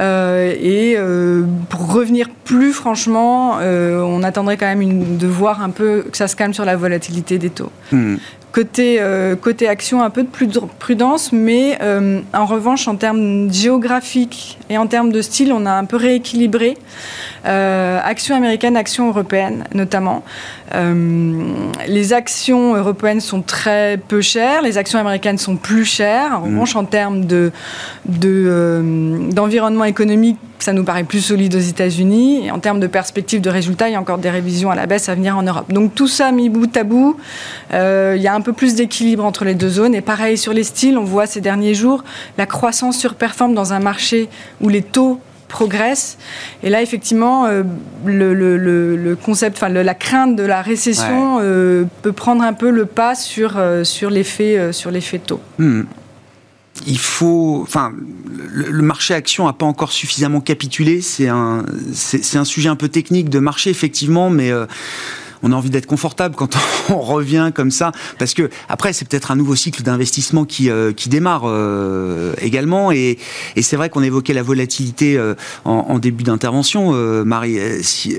Euh, 0.00 0.54
et 0.60 0.94
euh, 0.96 1.44
pour 1.68 1.92
revenir 1.92 2.28
plus 2.44 2.72
franchement, 2.72 3.58
euh, 3.60 4.00
on 4.00 4.22
attendrait 4.22 4.56
quand 4.56 4.66
même 4.66 5.18
de 5.18 5.26
voir 5.26 5.62
un 5.62 5.70
peu 5.70 6.04
que 6.10 6.16
ça 6.16 6.28
se 6.28 6.36
calme 6.36 6.54
sur 6.54 6.64
la 6.64 6.76
volatilité 6.76 7.38
des 7.38 7.50
taux. 7.50 7.70
Hmm. 7.92 8.16
Côté, 8.52 8.96
euh, 8.98 9.36
côté 9.36 9.68
action, 9.68 10.02
un 10.02 10.10
peu 10.10 10.24
de 10.24 10.28
prudence, 10.78 11.32
mais 11.32 11.78
euh, 11.82 12.20
en 12.34 12.46
revanche, 12.46 12.88
en 12.88 12.96
termes 12.96 13.52
géographiques 13.52 14.58
et 14.68 14.76
en 14.76 14.88
termes 14.88 15.12
de 15.12 15.22
style, 15.22 15.52
on 15.52 15.66
a 15.66 15.70
un 15.70 15.84
peu 15.84 15.96
rééquilibré. 15.96 16.76
Euh, 17.46 18.00
action 18.02 18.34
américaine, 18.34 18.76
action 18.76 19.06
européenne, 19.08 19.64
notamment. 19.72 20.24
Les 20.72 22.12
actions 22.12 22.74
européennes 22.74 23.20
sont 23.20 23.42
très 23.42 23.98
peu 23.98 24.20
chères, 24.20 24.62
les 24.62 24.78
actions 24.78 24.98
américaines 24.98 25.38
sont 25.38 25.56
plus 25.56 25.84
chères. 25.84 26.38
En 26.38 26.40
mmh. 26.40 26.44
revanche, 26.44 26.76
en 26.76 26.84
termes 26.84 27.24
de, 27.24 27.52
d'environnement 28.04 29.84
économique, 29.84 30.38
ça 30.58 30.72
nous 30.72 30.84
paraît 30.84 31.04
plus 31.04 31.20
solide 31.20 31.54
aux 31.54 31.60
États-Unis. 31.60 32.46
Et 32.46 32.50
en 32.50 32.58
termes 32.58 32.80
de 32.80 32.86
perspective 32.86 33.40
de 33.40 33.50
résultats, 33.50 33.88
il 33.88 33.92
y 33.92 33.96
a 33.96 34.00
encore 34.00 34.18
des 34.18 34.30
révisions 34.30 34.70
à 34.70 34.74
la 34.74 34.86
baisse 34.86 35.08
à 35.08 35.14
venir 35.14 35.36
en 35.36 35.42
Europe. 35.42 35.72
Donc 35.72 35.94
tout 35.94 36.08
ça 36.08 36.32
mis 36.32 36.48
bout 36.48 36.76
à 36.76 36.84
bout, 36.84 37.16
il 37.72 38.20
y 38.20 38.28
a 38.28 38.34
un 38.34 38.40
peu 38.40 38.52
plus 38.52 38.74
d'équilibre 38.74 39.24
entre 39.24 39.44
les 39.44 39.54
deux 39.54 39.70
zones. 39.70 39.94
Et 39.94 40.02
pareil 40.02 40.38
sur 40.38 40.52
les 40.52 40.64
styles, 40.64 40.98
on 40.98 41.04
voit 41.04 41.26
ces 41.26 41.40
derniers 41.40 41.74
jours 41.74 42.04
la 42.38 42.46
croissance 42.46 42.96
surperforme 42.98 43.54
dans 43.54 43.72
un 43.72 43.80
marché 43.80 44.28
où 44.60 44.68
les 44.68 44.82
taux 44.82 45.20
progressent. 45.50 46.16
Et 46.62 46.70
là, 46.70 46.80
effectivement, 46.80 47.44
euh, 47.44 47.62
le, 48.06 49.14
concept, 49.22 49.58
enfin 49.58 49.68
la 49.68 49.94
crainte 49.94 50.36
de 50.36 50.42
la 50.42 50.62
récession 50.62 51.38
euh, 51.40 51.84
peut 52.00 52.12
prendre 52.12 52.42
un 52.42 52.54
peu 52.54 52.70
le 52.70 52.86
pas 52.86 53.14
sur, 53.14 53.58
euh, 53.58 53.84
sur 53.84 54.08
l'effet 54.08 54.72
sur 54.72 54.90
l'effet 54.90 55.18
taux. 55.18 55.40
Hmm. 55.58 55.82
il 56.86 56.98
faut, 56.98 57.60
enfin, 57.62 57.92
le, 58.48 58.82
marché 58.82 59.12
action 59.12 59.46
n'a 59.46 59.52
pas 59.52 59.66
encore 59.66 59.92
suffisamment 59.92 60.40
capitulé. 60.40 61.02
C'est 61.02 61.28
un, 61.28 61.64
c'est, 61.92 62.38
un 62.38 62.44
sujet 62.44 62.68
un 62.70 62.76
peu 62.76 62.88
technique 62.88 63.28
de 63.28 63.40
marché 63.40 63.68
effectivement, 63.68 64.30
mais 64.30 64.50
on 65.42 65.52
a 65.52 65.54
envie 65.54 65.70
d'être 65.70 65.86
confortable 65.86 66.34
quand 66.34 66.56
on 66.88 67.00
revient 67.00 67.50
comme 67.54 67.70
ça, 67.70 67.92
parce 68.18 68.34
que 68.34 68.50
après 68.68 68.92
c'est 68.92 69.06
peut-être 69.08 69.30
un 69.30 69.36
nouveau 69.36 69.56
cycle 69.56 69.82
d'investissement 69.82 70.44
qui, 70.44 70.70
euh, 70.70 70.92
qui 70.92 71.08
démarre 71.08 71.42
euh, 71.44 72.34
également, 72.40 72.92
et, 72.92 73.18
et 73.56 73.62
c'est 73.62 73.76
vrai 73.76 73.88
qu'on 73.88 74.02
évoquait 74.02 74.34
la 74.34 74.42
volatilité 74.42 75.16
euh, 75.16 75.34
en, 75.64 75.86
en, 75.88 75.98
début 75.98 76.24
d'intervention, 76.24 76.92
Marie. 77.24 77.58
Si, 77.82 78.16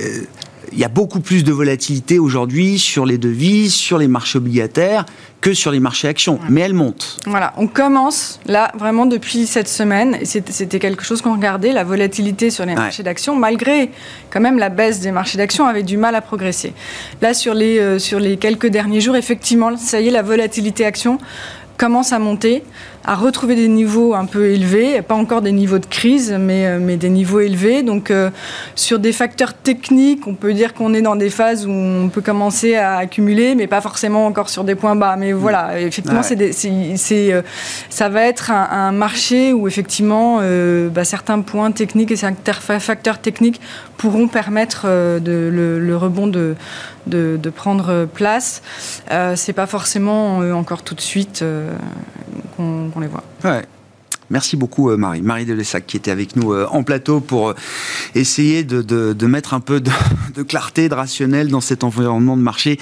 il 0.72 0.80
y 0.80 0.84
a 0.84 0.90
beaucoup 0.90 1.20
plus 1.20 1.44
de 1.44 1.52
volatilité 1.52 2.20
aujourd'hui 2.20 2.80
sur 2.80 3.06
les 3.06 3.18
devises, 3.18 3.74
sur 3.74 3.98
les 3.98 4.08
marchés 4.08 4.38
obligataires 4.38 5.06
que 5.42 5.54
sur 5.54 5.72
les 5.72 5.80
marchés 5.80 6.08
actions, 6.08 6.40
mais 6.50 6.62
elle 6.62 6.76
monte. 6.76 7.18
Voilà, 7.26 7.54
on 7.58 7.68
commence 7.68 8.40
là 8.46 8.72
vraiment 8.78 9.08
depuis 9.08 9.48
cette 9.48 9.68
semaine, 9.68 10.16
et 10.22 10.26
c'était 10.26 10.80
quelque 10.80 11.04
chose 11.04 11.22
qu'on 11.22 11.34
regardait, 11.34 11.72
la 11.72 11.84
volatilité 11.84 12.52
sur 12.52 12.66
les 12.66 12.76
marchés 12.76 13.04
d'actions, 13.04 13.36
malgré 13.36 13.90
quand 14.30 14.40
même 14.40 14.60
la 14.60 14.70
baisse 14.70 15.00
des 15.00 15.12
marchés 15.12 15.40
d'actions, 15.40 15.66
avait 15.66 15.84
du 15.84 15.98
mal 15.98 16.14
à 16.14 16.22
progresser. 16.22 16.74
Là, 17.22 17.34
sur 17.34 17.56
les, 17.56 17.80
euh, 17.80 17.98
sur 17.98 18.20
les 18.20 18.38
quelques 18.38 18.68
derniers 18.68 19.02
jours, 19.02 19.16
effectivement, 19.16 19.76
ça 19.78 20.00
y 20.00 20.08
est, 20.08 20.12
la 20.12 20.22
volatilité 20.22 20.86
action 20.86 21.18
commence 21.78 22.14
à 22.14 22.20
monter. 22.20 22.64
À 23.06 23.16
retrouver 23.16 23.56
des 23.56 23.68
niveaux 23.68 24.14
un 24.14 24.26
peu 24.26 24.48
élevés, 24.48 25.02
pas 25.02 25.16
encore 25.16 25.42
des 25.42 25.52
niveaux 25.52 25.80
de 25.80 25.86
crise, 25.86 26.36
mais, 26.40 26.78
mais 26.80 26.98
des 26.98 27.10
niveaux 27.10 27.40
élevés. 27.40 27.84
Donc 27.84 28.12
sur 28.76 29.00
des 29.00 29.12
facteurs 29.12 29.54
techniques, 29.54 30.28
on 30.28 30.36
peut 30.36 30.54
dire 30.54 30.74
qu'on 30.74 30.94
est 30.94 31.02
dans 31.02 31.16
des 31.16 31.30
phases 31.30 31.66
où 31.66 31.72
on 31.72 32.10
peut 32.10 32.22
commencer 32.22 32.76
à 32.76 32.98
accumuler, 32.98 33.56
mais 33.56 33.68
pas 33.68 33.82
forcément 33.82 34.26
encore 34.26 34.50
sur 34.50 34.64
des 34.64 34.76
points 34.76 34.96
bas. 34.96 35.16
Mais 35.18 35.32
voilà, 35.32 35.80
effectivement, 35.80 36.22
c'est 36.24 37.44
ça 37.90 38.10
va 38.10 38.24
être 38.24 38.52
un, 38.52 38.92
marché 38.92 39.54
où 39.54 39.68
effectivement 39.68 40.42
bah, 40.94 41.04
certains 41.04 41.42
points 41.42 41.72
techniques 41.72 42.12
et 42.12 42.16
certains 42.16 42.80
facteurs 42.80 43.20
techniques 43.20 43.62
pourront 43.98 44.28
permettre 44.28 44.86
de, 45.20 45.50
le, 45.52 45.98
rebond 45.98 46.28
de, 46.28 46.56
de, 47.08 47.50
prendre 47.50 48.06
place. 48.06 48.62
Euh, 49.12 49.36
c'est 49.36 49.54
pas 49.54 49.68
forcément 49.68 50.42
euh, 50.42 50.54
encore 50.54 50.84
tout 50.84 50.96
de 50.96 51.02
suite 51.02 51.44
euh, 52.62 53.02
les 53.02 53.08
voit. 53.08 53.24
Merci 54.30 54.56
beaucoup 54.56 54.96
Marie. 54.96 55.22
Marie 55.22 55.46
Delessac 55.46 55.86
qui 55.86 55.98
était 55.98 56.10
avec 56.10 56.38
nous 56.38 56.56
en 56.56 56.84
plateau 56.84 57.20
pour 57.20 57.54
essayer 58.16 58.64
de, 58.64 59.26
mettre 59.26 59.54
un 59.54 59.60
peu 59.60 59.82
de, 59.82 59.92
de, 60.36 60.42
clarté, 60.42 60.88
de 60.88 60.94
rationnel 60.94 61.50
dans 61.50 61.60
cet 61.60 61.84
environnement 61.84 62.38
de 62.38 62.42
marché 62.42 62.80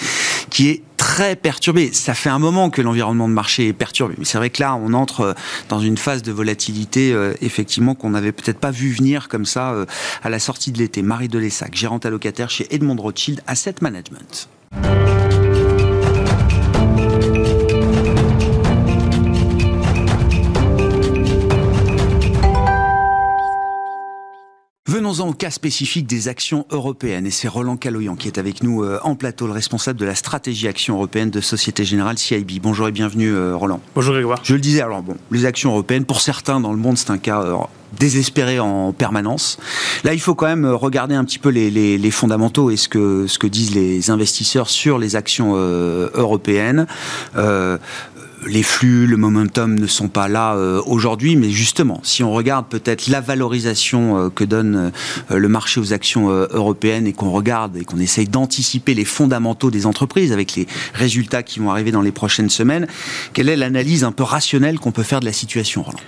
qui 0.52 0.70
est 0.70 0.84
très 1.00 1.36
perturbé. 1.36 1.92
Ça 1.94 2.14
fait 2.14 2.30
un 2.30 2.40
moment 2.40 2.70
que 2.70 2.82
l'environnement 2.82 3.30
de 3.30 3.34
marché 3.34 3.70
est 3.70 3.74
perturbé. 3.74 4.16
Mais 4.18 4.26
c'est 4.26 4.38
vrai 4.38 4.50
que 4.50 4.62
là, 4.62 4.76
on 4.76 4.94
entre 4.94 5.22
euh, 5.22 5.34
dans 5.70 5.80
une 5.80 5.98
phase 5.98 6.22
de 6.24 6.32
volatilité, 6.32 7.14
euh, 7.14 7.34
effectivement, 7.42 7.96
qu'on 7.96 8.10
n'avait 8.10 8.34
peut-être 8.34 8.60
pas 8.60 8.72
vu 8.72 8.92
venir 8.92 9.30
comme 9.30 9.46
ça 9.46 9.72
euh, 9.72 9.86
à 10.24 10.30
la 10.30 10.40
sortie 10.40 10.74
de 10.74 10.78
l'été. 10.78 11.02
Marie 11.02 11.30
Delessac, 11.30 11.74
gérante 11.74 12.06
allocataire 12.06 12.50
chez 12.50 12.68
Edmond 12.76 12.98
Rothschild 12.98 13.42
Asset 13.48 13.76
Management. 13.82 14.50
Venons-en 25.10 25.30
au 25.30 25.34
cas 25.34 25.50
spécifique 25.50 26.06
des 26.06 26.28
actions 26.28 26.68
européennes. 26.70 27.26
Et 27.26 27.32
c'est 27.32 27.48
Roland 27.48 27.78
Caloyan 27.78 28.16
qui 28.16 28.28
est 28.28 28.38
avec 28.38 28.62
nous 28.62 28.84
euh, 28.84 29.00
en 29.02 29.16
plateau, 29.16 29.48
le 29.48 29.54
responsable 29.54 29.98
de 29.98 30.06
la 30.06 30.14
stratégie 30.14 30.68
action 30.68 30.98
européenne 30.98 31.32
de 31.32 31.42
Société 31.42 31.84
Générale 31.84 32.20
CIB. 32.20 32.60
Bonjour 32.62 32.88
et 32.88 32.92
bienvenue, 32.92 33.34
euh, 33.34 33.56
Roland. 33.56 33.82
Bonjour, 33.96 34.14
Grégoire. 34.14 34.40
Je 34.44 34.54
le 34.54 34.60
disais, 34.60 34.82
alors 34.82 35.02
bon, 35.02 35.16
les 35.32 35.46
actions 35.46 35.72
européennes, 35.72 36.06
pour 36.06 36.22
certains 36.22 36.60
dans 36.60 36.74
le 36.74 36.78
monde, 36.78 36.96
c'est 36.96 37.10
un 37.10 37.18
cas 37.18 37.42
euh, 37.42 37.56
désespéré 38.00 38.60
en 38.60 38.94
permanence. 38.94 39.58
Là, 40.04 40.14
il 40.14 40.20
faut 40.20 40.36
quand 40.36 40.46
même 40.46 40.68
regarder 40.68 41.16
un 41.16 41.26
petit 41.26 41.40
peu 41.40 41.50
les, 41.50 42.12
fondamentaux 42.12 42.70
et 42.70 42.78
ce 42.78 42.88
que, 42.88 43.26
ce 43.26 43.40
que 43.40 43.48
disent 43.48 43.74
les 43.74 44.12
investisseurs 44.12 44.70
sur 44.70 45.00
les 45.00 45.16
actions 45.16 45.56
européennes 45.56 46.86
les 48.48 48.64
flux, 48.64 49.06
le 49.06 49.18
momentum 49.18 49.78
ne 49.78 49.88
sont 49.88 50.08
pas 50.08 50.28
là 50.28 50.56
euh, 50.56 50.82
aujourd'hui, 50.86 51.36
mais 51.36 51.50
justement, 51.50 52.00
si 52.04 52.24
on 52.24 52.32
regarde 52.32 52.68
peut-être 52.68 53.08
la 53.08 53.22
valorisation 53.22 54.18
euh, 54.18 54.30
que 54.30 54.44
donne 54.44 54.92
euh, 55.32 55.38
le 55.38 55.48
marché 55.48 55.80
aux 55.80 55.94
actions 55.94 56.30
européennes 56.30 57.08
et 57.08 57.14
qu'on 57.14 57.32
regarde 57.32 57.78
et 57.78 57.86
qu'on 57.86 58.00
essaye 58.00 58.28
d'anticiper 58.28 58.94
les 58.94 59.06
fondamentaux 59.06 59.72
des 59.72 59.86
entreprises 59.86 60.32
avec 60.32 60.56
les 60.56 60.68
résultats 60.94 61.44
qui 61.44 61.60
vont 61.60 61.72
arriver 61.72 61.92
dans 61.92 62.02
les 62.02 62.12
prochaines 62.12 62.50
semaines, 62.50 62.88
quelle 63.34 63.50
est 63.50 63.56
l'analyse 63.56 64.04
un 64.04 64.12
peu 64.12 64.24
rationnelle 64.24 64.80
qu'on 64.80 64.92
peut 64.92 65.04
faire 65.04 65.20
de 65.20 65.26
la 65.26 65.34
situation, 65.34 65.84
Roland? 65.84 66.00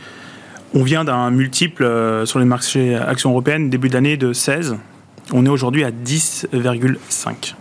On 0.73 0.83
vient 0.83 1.03
d'un 1.03 1.31
multiple 1.31 1.85
sur 2.25 2.39
les 2.39 2.45
marchés 2.45 2.95
actions 2.95 3.31
européennes 3.31 3.69
début 3.69 3.89
d'année 3.89 4.15
de 4.15 4.31
16. 4.31 4.77
On 5.33 5.45
est 5.45 5.49
aujourd'hui 5.49 5.83
à 5.83 5.91
10,5. 5.91 7.55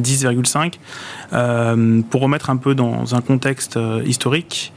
10,5. 0.00 0.74
Euh, 1.32 2.02
pour 2.10 2.20
remettre 2.22 2.50
un 2.50 2.56
peu 2.56 2.74
dans 2.74 3.14
un 3.14 3.20
contexte 3.20 3.76
euh, 3.76 4.02
historique, 4.06 4.72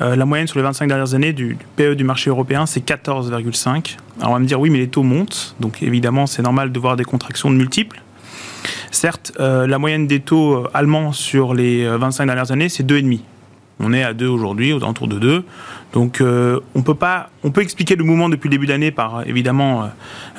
euh, 0.00 0.16
la 0.16 0.24
moyenne 0.24 0.46
sur 0.46 0.58
les 0.58 0.64
25 0.64 0.86
dernières 0.88 1.14
années 1.14 1.32
du, 1.32 1.58
PE 1.76 1.94
du 1.94 2.04
marché 2.04 2.30
européen, 2.30 2.66
c'est 2.66 2.84
14,5. 2.84 3.96
Alors 4.18 4.30
on 4.30 4.34
va 4.34 4.38
me 4.38 4.46
dire 4.46 4.60
oui, 4.60 4.70
mais 4.70 4.78
les 4.78 4.88
taux 4.88 5.02
montent, 5.02 5.54
donc 5.60 5.82
évidemment 5.82 6.26
c'est 6.26 6.42
normal 6.42 6.72
de 6.72 6.78
voir 6.78 6.96
des 6.96 7.04
contractions 7.04 7.50
de 7.50 7.56
multiples. 7.56 8.00
Certes, 8.90 9.32
la 9.38 9.78
moyenne 9.78 10.06
des 10.06 10.20
taux 10.20 10.66
allemands 10.74 11.12
sur 11.12 11.54
les 11.54 11.86
25 11.86 12.26
dernières 12.26 12.50
années, 12.50 12.68
c'est 12.68 12.82
2,5. 12.82 13.20
On 13.78 13.92
est 13.94 14.02
à 14.02 14.12
2 14.12 14.26
aujourd'hui, 14.26 14.72
aux 14.72 14.82
alentours 14.82 15.08
de 15.08 15.18
2. 15.18 15.44
Donc 15.92 16.22
on 16.22 16.82
peut 16.82 16.94
pas, 16.94 17.30
on 17.42 17.50
peut 17.50 17.62
expliquer 17.62 17.96
le 17.96 18.04
mouvement 18.04 18.28
depuis 18.28 18.48
le 18.48 18.52
début 18.52 18.66
d'année 18.66 18.90
par 18.90 19.26
évidemment 19.26 19.90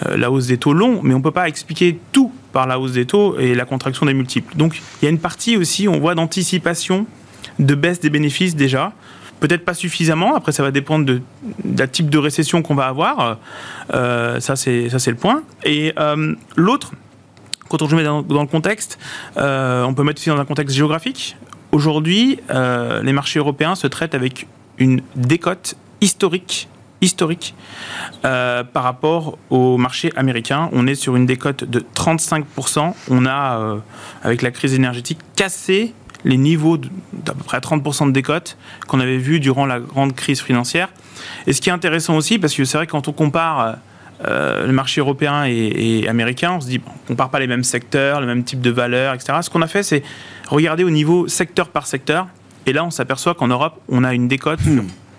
la 0.05 0.31
hausse 0.31 0.47
des 0.47 0.57
taux 0.57 0.73
longs, 0.73 1.01
mais 1.03 1.13
on 1.13 1.21
peut 1.21 1.31
pas 1.31 1.47
expliquer 1.47 1.99
tout 2.11 2.31
par 2.51 2.67
la 2.67 2.79
hausse 2.79 2.93
des 2.93 3.05
taux 3.05 3.37
et 3.37 3.55
la 3.55 3.65
contraction 3.65 4.05
des 4.05 4.13
multiples. 4.13 4.55
Donc 4.55 4.81
il 5.01 5.05
y 5.05 5.07
a 5.07 5.11
une 5.11 5.19
partie 5.19 5.57
aussi, 5.57 5.87
on 5.87 5.99
voit 5.99 6.15
d'anticipation 6.15 7.05
de 7.59 7.75
baisse 7.75 7.99
des 7.99 8.09
bénéfices 8.09 8.55
déjà. 8.55 8.93
Peut-être 9.39 9.65
pas 9.65 9.73
suffisamment, 9.73 10.35
après 10.35 10.51
ça 10.51 10.61
va 10.61 10.69
dépendre 10.69 11.05
de, 11.05 11.21
la 11.75 11.87
type 11.87 12.09
de 12.09 12.17
récession 12.17 12.61
qu'on 12.61 12.75
va 12.75 12.85
avoir. 12.85 13.39
Euh, 13.93 14.39
ça 14.39 14.55
c'est 14.55 14.87
le 14.87 15.15
point. 15.15 15.41
Et 15.63 15.93
euh, 15.97 16.35
l'autre, 16.55 16.91
quand 17.67 17.81
on 17.81 17.89
se 17.89 17.95
met 17.95 18.03
dans, 18.03 18.21
le 18.21 18.45
contexte, 18.45 18.99
euh, 19.37 19.83
on 19.83 19.95
peut 19.95 20.03
mettre 20.03 20.21
aussi 20.21 20.29
dans 20.29 20.39
un 20.39 20.45
contexte 20.45 20.75
géographique. 20.75 21.37
Aujourd'hui, 21.71 22.37
les 22.49 23.13
marchés 23.13 23.39
européens 23.39 23.75
se 23.75 23.87
traitent 23.87 24.13
avec 24.13 24.45
une 24.81 25.01
décote 25.15 25.75
historique 26.01 26.67
historique 27.01 27.55
euh, 28.25 28.63
par 28.63 28.83
rapport 28.83 29.39
au 29.49 29.77
marché 29.77 30.11
américain. 30.15 30.69
On 30.71 30.85
est 30.85 30.95
sur 30.95 31.15
une 31.15 31.25
décote 31.25 31.63
de 31.63 31.83
35%. 31.95 32.93
On 33.09 33.25
a, 33.25 33.57
euh, 33.57 33.77
avec 34.23 34.43
la 34.43 34.51
crise 34.51 34.75
énergétique, 34.75 35.17
cassé 35.35 35.93
les 36.23 36.37
niveaux 36.37 36.77
d'à 36.77 37.33
peu 37.33 37.43
près 37.43 37.57
30% 37.57 38.05
de 38.07 38.11
décote 38.11 38.55
qu'on 38.87 38.99
avait 38.99 39.17
vu 39.17 39.39
durant 39.39 39.65
la 39.65 39.79
grande 39.79 40.13
crise 40.13 40.41
financière. 40.41 40.89
Et 41.47 41.53
ce 41.53 41.61
qui 41.61 41.69
est 41.69 41.73
intéressant 41.73 42.15
aussi, 42.15 42.37
parce 42.37 42.53
que 42.53 42.63
c'est 42.63 42.77
vrai 42.77 42.85
quand 42.85 43.07
on 43.07 43.13
compare 43.13 43.77
euh, 44.27 44.67
le 44.67 44.73
marché 44.73 45.01
européen 45.01 45.45
et, 45.45 46.07
américain, 46.07 46.53
on 46.57 46.61
se 46.61 46.67
dit, 46.67 46.77
bon, 46.77 46.91
on 46.91 47.07
compare 47.07 47.31
pas 47.31 47.39
les 47.39 47.47
mêmes 47.47 47.63
secteurs, 47.63 48.21
le 48.21 48.27
même 48.27 48.43
type 48.43 48.61
de 48.61 48.69
valeurs, 48.69 49.15
etc. 49.15 49.39
Ce 49.41 49.49
qu'on 49.49 49.63
a 49.63 49.67
fait, 49.67 49.81
c'est 49.81 50.03
regarder 50.47 50.83
au 50.83 50.91
niveau 50.91 51.27
secteur 51.27 51.69
par 51.69 51.87
secteur. 51.87 52.27
Et 52.65 52.73
là, 52.73 52.85
on 52.85 52.91
s'aperçoit 52.91 53.33
qu'en 53.33 53.47
Europe, 53.47 53.79
on 53.89 54.03
a 54.03 54.13
une 54.13 54.27
décote 54.27 54.59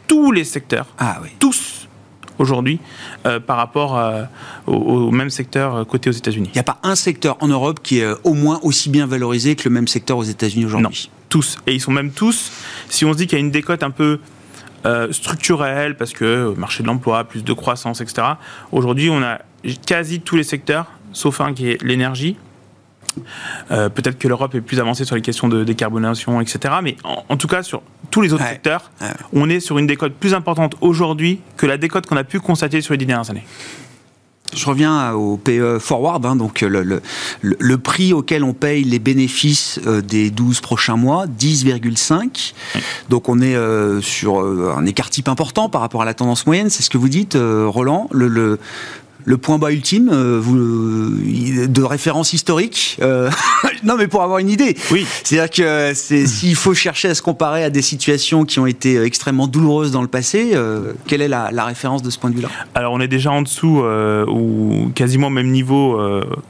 tous 0.06 0.30
les 0.30 0.44
secteurs, 0.44 0.86
ah, 0.98 1.20
oui. 1.22 1.30
tous 1.38 1.88
aujourd'hui, 2.38 2.80
euh, 3.24 3.40
par 3.40 3.56
rapport 3.56 3.98
euh, 3.98 4.24
au, 4.66 5.10
même 5.10 5.30
secteur 5.30 5.74
euh, 5.74 5.84
côté 5.84 6.10
aux 6.10 6.12
États-Unis. 6.12 6.50
Il 6.52 6.56
n'y 6.56 6.60
a 6.60 6.64
pas 6.64 6.78
un 6.82 6.96
secteur 6.96 7.36
en 7.40 7.48
Europe 7.48 7.80
qui 7.82 8.00
est 8.00 8.12
au 8.24 8.34
moins 8.34 8.60
aussi 8.62 8.90
bien 8.90 9.06
valorisé 9.06 9.56
que 9.56 9.68
le 9.68 9.74
même 9.74 9.88
secteur 9.88 10.18
aux 10.18 10.24
États-Unis 10.24 10.66
aujourd'hui 10.66 11.08
Non, 11.10 11.18
tous. 11.28 11.56
Et 11.66 11.74
ils 11.74 11.80
sont 11.80 11.92
même 11.92 12.10
tous, 12.10 12.52
si 12.88 13.04
on 13.04 13.12
se 13.12 13.18
dit 13.18 13.26
qu'il 13.26 13.38
y 13.38 13.40
a 13.40 13.44
une 13.44 13.50
décote 13.50 13.82
un 13.82 13.90
peu 13.90 14.20
structurelle, 15.12 15.96
parce 15.96 16.12
que 16.12 16.54
marché 16.56 16.82
de 16.82 16.88
l'emploi, 16.88 17.22
plus 17.22 17.44
de 17.44 17.52
croissance, 17.52 18.00
etc., 18.00 18.26
aujourd'hui, 18.72 19.10
on 19.10 19.22
a 19.22 19.38
quasi 19.86 20.20
tous 20.20 20.34
les 20.34 20.42
secteurs, 20.42 20.86
sauf 21.12 21.40
un 21.40 21.54
qui 21.54 21.70
est 21.70 21.82
l'énergie, 21.84 22.36
euh, 23.70 23.88
peut-être 23.88 24.18
que 24.18 24.28
l'Europe 24.28 24.54
est 24.54 24.60
plus 24.60 24.80
avancée 24.80 25.04
sur 25.04 25.16
les 25.16 25.22
questions 25.22 25.48
de 25.48 25.64
décarbonation, 25.64 26.40
etc. 26.40 26.74
Mais 26.82 26.96
en, 27.04 27.36
tout 27.36 27.48
cas, 27.48 27.62
sur 27.62 27.82
tous 28.10 28.20
les 28.20 28.32
autres 28.32 28.46
secteurs, 28.46 28.90
on 29.32 29.48
est 29.48 29.60
sur 29.60 29.78
une 29.78 29.86
décote 29.86 30.14
plus 30.14 30.34
importante 30.34 30.74
aujourd'hui 30.80 31.40
que 31.56 31.66
la 31.66 31.78
décote 31.78 32.06
qu'on 32.06 32.16
a 32.16 32.24
pu 32.24 32.40
constater 32.40 32.80
sur 32.80 32.92
les 32.94 32.98
dix 32.98 33.06
dernières 33.06 33.30
années. 33.30 33.44
Je 34.54 34.66
reviens 34.66 35.12
au 35.12 35.38
PE 35.38 35.78
Forward, 35.78 36.26
hein, 36.26 36.36
donc 36.36 36.60
le, 36.60 37.00
le, 37.40 37.78
prix 37.78 38.12
auquel 38.12 38.44
on 38.44 38.52
paye 38.52 38.84
les 38.84 38.98
bénéfices 38.98 39.80
euh, 39.86 40.02
des 40.02 40.30
12 40.30 40.60
prochains 40.60 40.96
mois, 40.96 41.24
10,5. 41.26 42.52
Donc 43.08 43.30
on 43.30 43.40
est 43.40 43.56
euh, 43.56 44.02
sur 44.02 44.40
un 44.40 44.84
écart 44.84 45.08
type 45.08 45.28
important 45.28 45.70
par 45.70 45.80
rapport 45.80 46.02
à 46.02 46.04
la 46.04 46.12
tendance 46.12 46.44
moyenne, 46.44 46.68
c'est 46.68 46.82
ce 46.82 46.90
que 46.90 46.98
vous 46.98 47.08
dites, 47.08 47.34
Roland. 47.34 48.08
Le, 48.12 48.58
le 49.24 49.36
point 49.36 49.58
bas 49.58 49.72
ultime 49.72 50.10
euh, 50.12 50.38
vous, 50.40 50.56
de 50.56 51.82
référence 51.82 52.32
historique 52.32 52.98
euh, 53.02 53.30
Non, 53.84 53.96
mais 53.96 54.08
pour 54.08 54.22
avoir 54.22 54.38
une 54.38 54.50
idée. 54.50 54.76
Oui. 54.90 55.06
C'est-à-dire 55.24 55.50
que 55.50 55.92
s'il 55.94 56.56
faut 56.56 56.74
chercher 56.74 57.08
à 57.08 57.14
se 57.14 57.22
comparer 57.22 57.64
à 57.64 57.70
des 57.70 57.82
situations 57.82 58.44
qui 58.44 58.58
ont 58.58 58.66
été 58.66 58.96
euh, 58.96 59.06
extrêmement 59.06 59.46
douloureuses 59.46 59.90
dans 59.90 60.02
le 60.02 60.08
passé, 60.08 60.52
quelle 61.06 61.22
est 61.22 61.28
la, 61.28 61.64
référence 61.64 62.02
de 62.02 62.10
ce 62.10 62.18
point 62.18 62.30
de 62.30 62.36
vue-là? 62.36 62.48
Alors, 62.74 62.92
on 62.92 63.00
est 63.00 63.08
déjà 63.08 63.30
en 63.30 63.42
dessous, 63.42 63.82
ou 64.28 64.90
quasiment 64.94 65.28
au 65.28 65.30
même 65.30 65.50
niveau, 65.50 66.00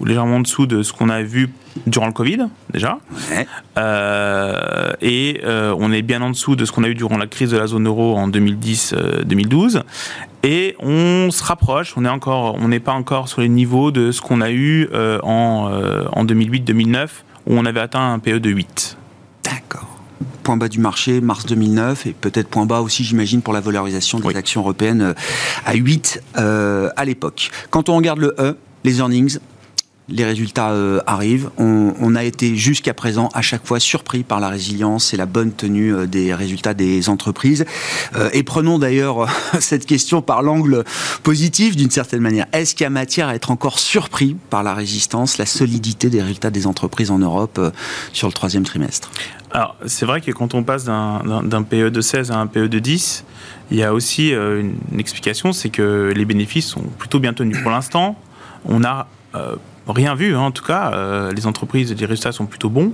ou 0.01 0.05
légèrement 0.05 0.37
en 0.37 0.41
dessous 0.41 0.67
de 0.67 0.83
ce 0.83 0.93
qu'on 0.93 1.09
a 1.09 1.23
vu 1.23 1.51
durant 1.87 2.07
le 2.07 2.13
Covid, 2.13 2.49
déjà. 2.73 2.99
et 5.01 5.41
on 5.45 5.93
est 5.93 6.03
bien 6.03 6.23
en 6.23 6.31
dessous 6.31 6.57
de 6.57 6.65
ce 6.65 6.73
qu'on 6.73 6.85
a 6.85 6.89
eu 6.89 6.95
durant 6.95 7.19
la 7.19 7.27
crise 7.27 7.51
de 7.51 7.57
la 7.57 7.67
zone 7.67 7.87
euro 7.87 8.17
en 8.17 8.29
2010-2012. 8.29 9.83
Et 10.43 10.75
on 10.81 11.31
se 11.31 11.43
rapproche, 11.45 11.95
on 11.97 12.05
est 12.05 12.09
encore, 12.09 12.57
on 12.57 12.69
n'est 12.69 12.81
pas 12.81 12.93
encore 12.93 13.29
sur 13.29 13.43
les 13.43 13.49
niveaux 13.49 13.93
de 13.93 14.11
ce 14.11 14.21
qu'on 14.21 14.41
a 14.41 14.51
eu 14.51 14.89
euh, 14.93 15.21
en, 15.23 15.71
euh, 15.71 16.05
en 16.13 16.25
2008-2009, 16.25 17.09
où 17.47 17.57
on 17.57 17.65
avait 17.65 17.81
atteint 17.81 18.13
un 18.13 18.19
PE 18.19 18.41
de 18.41 18.51
8. 18.51 18.97
D'accord 19.45 19.89
point 20.43 20.57
bas 20.57 20.69
du 20.69 20.81
marché, 20.81 21.21
mars 21.21 21.47
2009, 21.47 22.09
et 22.09 22.13
peut-être 22.21 22.49
point 22.49 22.67
bas 22.67 22.81
aussi, 22.81 23.05
j'imagine, 23.05 23.43
pour 23.43 23.55
la 23.55 23.61
valorisation 23.61 24.19
des 24.19 24.35
actions 24.35 24.63
européennes 24.63 25.03
euh, 25.03 25.15
à 25.65 25.75
8 25.75 26.21
à 26.35 27.05
l'époque. 27.05 27.53
Quand 27.71 27.89
on 27.89 27.95
regarde 27.95 28.19
le 28.19 28.35
E, 28.41 28.57
les 28.83 28.99
earnings, 28.99 29.39
les 30.09 30.25
résultats 30.25 30.71
euh, 30.71 31.01
arrivent. 31.07 31.51
On, 31.59 32.15
a 32.15 32.25
été 32.25 32.57
jusqu'à 32.57 32.93
présent 32.93 33.31
à 33.33 33.41
chaque 33.41 33.67
fois 33.67 33.81
surpris 33.81 34.23
par 34.23 34.39
la 34.39 34.49
résilience 34.49 35.15
et 35.15 35.17
la 35.17 35.25
bonne 35.25 35.53
tenue 35.53 35.95
euh, 35.95 36.07
des 36.07 36.35
résultats 36.35 36.75
des 36.75 37.09
entreprises. 37.09 37.65
Euh, 38.17 38.29
et 38.33 38.43
prenons 38.43 38.79
d'ailleurs 38.79 39.29
cette 39.61 39.87
question 39.87 40.21
par 40.21 40.43
l'angle 40.43 40.85
positif 41.23 41.77
d'une 41.77 41.91
certaine 41.91 42.21
manière. 42.21 42.47
Est-ce 42.53 42.75
qu'il 42.75 42.85
y 42.85 42.87
a 42.87 42.91
matière 42.91 43.29
à 43.29 43.35
être 43.35 43.51
encore 43.51 43.79
surpris 43.79 44.37
par 44.51 44.63
la 44.63 44.75
résistance, 44.75 45.39
la 45.39 45.47
solidité 45.47 46.11
des 46.11 46.21
résultats 46.21 46.51
des 46.51 46.67
entreprises 46.67 47.11
en 47.11 47.19
Europe 47.19 47.61
sur 48.13 48.29
le 48.29 48.35
troisième 48.35 48.65
trimestre? 48.65 49.11
Alors, 49.53 49.77
c'est 49.87 50.07
vrai 50.07 50.21
que 50.21 50.31
quand 50.33 50.55
on 50.55 50.65
passe 50.65 50.85
d'un 50.85 51.63
PE 51.63 51.91
de 51.91 52.01
16 52.01 52.31
à 52.31 52.39
un 52.39 52.47
PE 52.47 52.69
de 52.69 52.79
10, 52.79 53.25
il 53.71 53.79
y 53.79 53.83
a 53.83 53.95
aussi 53.95 54.31
une, 54.31 54.77
explication, 54.99 55.53
c'est 55.53 55.69
que 55.71 56.13
les 56.15 56.25
bénéfices 56.25 56.67
sont 56.67 56.83
plutôt 56.99 57.21
bien 57.21 57.33
tenus. 57.33 57.59
Pour 57.63 57.71
l'instant, 57.71 58.19
on 58.65 58.83
a 58.85 59.09
rien 59.89 60.15
vu, 60.15 60.35
hein, 60.35 60.41
en 60.41 60.51
tout 60.51 60.65
cas. 60.65 60.93
Euh, 60.95 61.33
les 61.33 61.47
entreprises, 61.47 61.95
les 61.95 62.07
résultats 62.07 62.33
sont 62.33 62.47
plutôt 62.47 62.71
bons. 62.71 62.93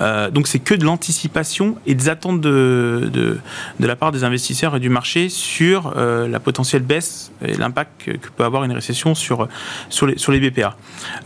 Euh, 0.00 0.30
donc 0.30 0.46
c'est 0.48 0.58
que 0.58 0.74
de 0.74 0.84
l'anticipation 0.84 1.76
et 1.86 1.94
des 1.94 2.08
attentes 2.08 2.40
de, 2.40 3.10
de, 3.12 3.38
la 3.80 3.96
part 3.96 4.12
des 4.12 4.24
investisseurs 4.24 4.76
et 4.76 4.80
du 4.80 4.88
marché 4.88 5.28
sur 5.28 5.94
euh, 5.96 6.28
la 6.28 6.40
potentielle 6.40 6.82
baisse 6.82 7.32
et 7.44 7.54
l'impact 7.54 8.04
que, 8.04 8.28
peut 8.36 8.44
avoir 8.44 8.64
une 8.64 8.72
récession 8.72 9.14
sur, 9.14 9.48
sur, 9.88 10.06
les, 10.06 10.18
sur 10.18 10.32
les 10.32 10.40
BPA. 10.40 10.76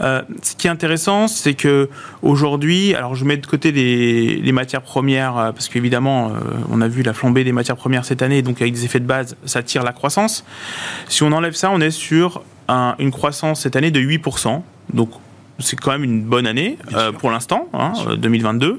ce 0.00 0.56
qui 0.56 0.66
est 0.66 0.70
intéressant, 0.70 1.28
c'est 1.28 1.54
que 1.54 1.88
aujourd'hui, 2.22 2.94
alors 2.94 3.14
je 3.14 3.24
mets 3.24 3.36
de 3.36 3.46
côté 3.46 3.72
les, 3.72 4.36
les 4.36 4.52
matières 4.52 4.82
premières, 4.82 5.34
parce 5.54 5.68
qu'évidemment, 5.68 6.32
on 6.70 6.80
a 6.80 6.88
vu 6.88 7.02
la 7.02 7.12
flambée 7.12 7.44
des 7.44 7.52
matières 7.52 7.76
premières 7.76 8.04
cette 8.04 8.22
année, 8.22 8.42
donc 8.42 8.60
avec 8.60 8.74
des 8.74 8.84
effets 8.84 9.00
de 9.00 9.06
base, 9.06 9.36
ça 9.44 9.62
tire 9.62 9.82
la 9.82 9.92
croissance. 9.92 10.44
Si 11.08 11.22
on 11.22 11.32
enlève 11.32 11.54
ça, 11.54 11.70
on 11.70 11.80
est 11.80 11.90
sur 11.90 12.42
une 12.68 13.10
croissance 13.10 13.62
cette 13.62 13.76
année 13.76 13.90
de 13.90 14.00
8%. 14.00 14.62
Donc 14.92 15.10
c'est 15.60 15.76
quand 15.76 15.90
même 15.90 16.04
une 16.04 16.22
bonne 16.22 16.46
année 16.46 16.78
euh, 16.94 17.10
pour 17.10 17.30
l'instant, 17.30 17.68
2022. 18.16 18.70
Hein, 18.70 18.78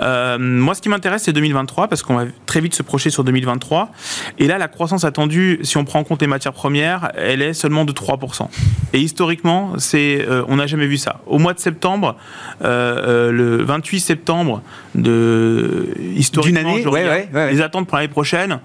euh, 0.00 0.38
moi, 0.38 0.74
ce 0.74 0.80
qui 0.80 0.88
m'intéresse, 0.88 1.24
c'est 1.24 1.32
2023 1.32 1.88
parce 1.88 2.02
qu'on 2.02 2.14
va 2.14 2.24
très 2.46 2.60
vite 2.60 2.74
se 2.74 2.82
projeter 2.82 3.10
sur 3.10 3.24
2023. 3.24 3.90
Et 4.38 4.46
là, 4.46 4.58
la 4.58 4.68
croissance 4.68 5.04
attendue, 5.04 5.58
si 5.62 5.76
on 5.76 5.84
prend 5.84 5.98
en 5.98 6.04
compte 6.04 6.20
les 6.20 6.28
matières 6.28 6.52
premières, 6.52 7.10
elle 7.16 7.42
est 7.42 7.54
seulement 7.54 7.84
de 7.84 7.92
3%. 7.92 8.46
Et 8.92 9.00
historiquement, 9.00 9.72
c'est, 9.78 10.24
euh, 10.28 10.44
on 10.46 10.56
n'a 10.56 10.68
jamais 10.68 10.86
vu 10.86 10.96
ça. 10.96 11.20
Au 11.26 11.38
mois 11.38 11.54
de 11.54 11.58
septembre, 11.58 12.16
le 12.60 13.62
28 13.64 14.00
septembre 14.00 14.62
de 14.94 15.88
historiquement, 16.14 16.60
année, 16.60 17.28
les 17.50 17.60
attentes 17.60 17.88
pour 17.88 17.96
l'année 17.96 18.08
prochaine 18.08 18.60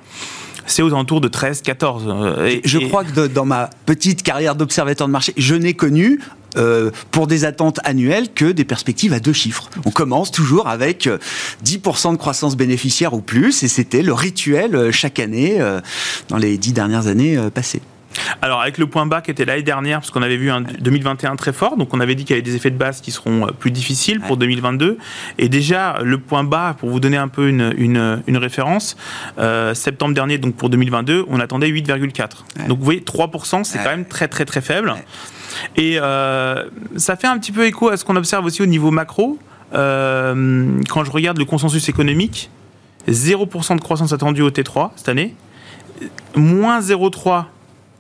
c'est 0.70 0.82
aux 0.82 0.94
alentours 0.94 1.22
de 1.22 1.30
13, 1.30 1.62
14. 1.62 2.14
Et, 2.46 2.62
je 2.66 2.78
crois 2.78 3.06
que 3.06 3.28
dans 3.28 3.46
ma 3.46 3.70
petite 3.86 4.22
carrière 4.22 4.54
d'observateur 4.54 5.08
de 5.08 5.14
marché, 5.14 5.34
je 5.38 5.56
n'ai 5.56 5.74
connu 5.74 6.20
euh, 6.56 6.92
pour 7.12 7.28
des 7.28 7.46
attentes 7.46 7.80
annuelles 7.84 8.30
que 8.34 8.46
des 8.46 8.64
perspectives 8.64 9.14
à 9.14 9.20
deux 9.20 9.34
chiffres. 9.34 9.70
On 9.86 9.92
commence 9.92 10.32
toujours 10.32 10.68
avec 10.68 11.10
10% 11.64 12.08
euh, 12.08 12.12
de 12.14 12.18
croissance 12.18 12.56
bénéficiaire 12.56 13.14
ou 13.14 13.22
plus, 13.22 13.64
et 13.64 13.68
c'était 13.68 14.02
le 14.02 14.14
rituel 14.14 14.76
euh, 14.76 14.92
chaque 14.92 15.20
année 15.20 15.60
dans 16.30 16.38
les 16.38 16.58
dix 16.58 16.74
dernières 16.74 17.08
années 17.08 17.38
passées. 17.54 17.82
Alors 18.42 18.62
avec 18.62 18.78
le 18.78 18.88
point 18.88 19.06
bas 19.06 19.22
qui 19.22 19.30
était 19.30 19.46
l'année 19.46 19.62
dernière, 19.62 20.00
parce 20.00 20.10
qu'on 20.10 20.22
avait 20.22 20.38
vu 20.38 20.50
un 20.50 20.62
2021 20.62 21.36
très 21.36 21.54
fort, 21.54 21.78
donc 21.78 21.94
on 21.94 22.00
avait 22.00 22.16
dit 22.16 22.24
qu'il 22.24 22.36
y 22.36 22.40
avait 22.40 22.42
des 22.42 22.56
effets 22.56 22.72
de 22.72 22.78
base 22.78 23.02
qui 23.02 23.12
seront 23.12 23.48
plus 23.60 23.72
difficiles 23.72 24.22
pour 24.22 24.38
2022. 24.38 24.98
Et 25.38 25.50
déjà 25.50 26.00
le 26.02 26.18
point 26.18 26.44
bas, 26.44 26.76
pour 26.80 26.90
vous 26.90 27.00
donner 27.00 27.18
un 27.18 27.28
peu 27.28 27.48
une, 27.48 27.74
une, 27.78 28.38
référence, 28.38 28.98
septembre 29.74 30.16
dernier, 30.16 30.38
donc 30.38 30.56
pour 30.56 30.70
2022, 30.70 31.26
on 31.28 31.40
attendait 31.40 31.70
8,4. 31.70 32.68
Donc 32.68 32.80
vous 32.80 32.86
voyez, 32.86 33.02
3%, 33.02 33.64
c'est 33.64 33.78
quand 33.80 33.90
même 33.90 34.06
très 34.06 34.28
très 34.28 34.46
très 34.46 34.62
faible. 34.62 34.96
Et 35.76 35.98
euh, 36.00 36.66
ça 36.96 37.16
fait 37.16 37.28
un 37.28 37.38
petit 37.38 37.52
peu 37.52 37.66
écho 37.66 37.90
à 37.90 37.98
ce 37.98 38.06
qu'on 38.06 38.16
observe 38.16 38.46
aussi 38.46 38.62
au 38.62 38.66
niveau 38.66 38.92
macro. 38.92 39.38
Euh, 39.74 40.82
quand 40.90 41.04
je 41.04 41.12
regarde 41.12 41.38
le 41.38 41.46
consensus 41.46 41.90
économique, 41.90 42.50
0% 43.08 43.76
de 43.76 43.82
croissance 43.82 44.14
attendue 44.14 44.42
au 44.42 44.50
T3 44.50 44.92
cette 44.96 45.10
année, 45.10 45.36
moins 46.36 46.80
0,3 46.80 47.46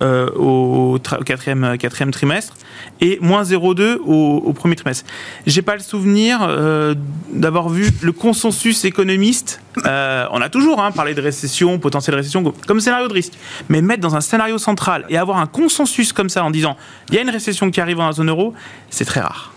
euh, 0.03 0.29
au, 0.35 0.99
quatrième, 1.25 1.75
quatrième, 1.79 2.11
trimestre 2.11 2.53
et 3.01 3.17
moins 3.19 3.41
0,2 3.41 3.97
au, 4.05 4.53
premier 4.53 4.75
trimestre. 4.75 5.05
J'ai 5.47 5.63
pas 5.63 5.75
le 5.75 5.81
souvenir 5.81 6.39
euh, 6.43 6.93
d'avoir 7.33 7.69
vu 7.69 7.89
le 8.03 8.11
consensus 8.11 8.85
économiste. 8.85 9.59
Euh, 9.87 10.27
on 10.31 10.39
a 10.39 10.49
toujours 10.49 10.83
hein, 10.83 10.91
parlé 10.91 11.15
de 11.15 11.21
récession, 11.21 11.79
potentielle 11.79 12.15
récession 12.15 12.43
comme 12.67 12.79
scénario 12.79 13.07
de 13.07 13.13
risque, 13.13 13.33
mais 13.69 13.81
mettre 13.81 14.01
dans 14.01 14.15
un 14.15 14.21
scénario 14.21 14.59
central 14.59 15.03
et 15.09 15.17
avoir 15.17 15.39
un 15.39 15.47
consensus 15.47 16.13
comme 16.13 16.29
ça 16.29 16.43
en 16.43 16.51
disant 16.51 16.77
il 17.09 17.15
y 17.15 17.17
a 17.17 17.21
une 17.21 17.31
récession 17.31 17.71
qui 17.71 17.81
arrive 17.81 17.97
dans 17.97 18.05
la 18.05 18.11
zone 18.11 18.29
euro, 18.29 18.53
c'est 18.91 19.05
très 19.05 19.21
rare. 19.21 19.53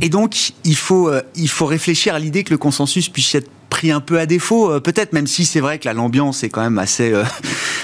Et 0.00 0.08
donc, 0.08 0.52
il 0.64 0.74
faut, 0.74 1.12
il 1.36 1.48
faut 1.48 1.66
réfléchir 1.66 2.16
à 2.16 2.18
l'idée 2.18 2.42
que 2.42 2.50
le 2.50 2.58
consensus 2.58 3.08
puisse 3.08 3.36
être 3.36 3.50
pris 3.72 3.90
un 3.90 4.00
peu 4.00 4.18
à 4.18 4.26
défaut, 4.26 4.70
euh, 4.70 4.80
peut-être, 4.80 5.14
même 5.14 5.26
si 5.26 5.46
c'est 5.46 5.60
vrai 5.60 5.78
que 5.78 5.88
l'ambiance 5.88 6.44
est 6.44 6.50
quand 6.50 6.60
même 6.60 6.78
assez, 6.78 7.10
euh, 7.10 7.24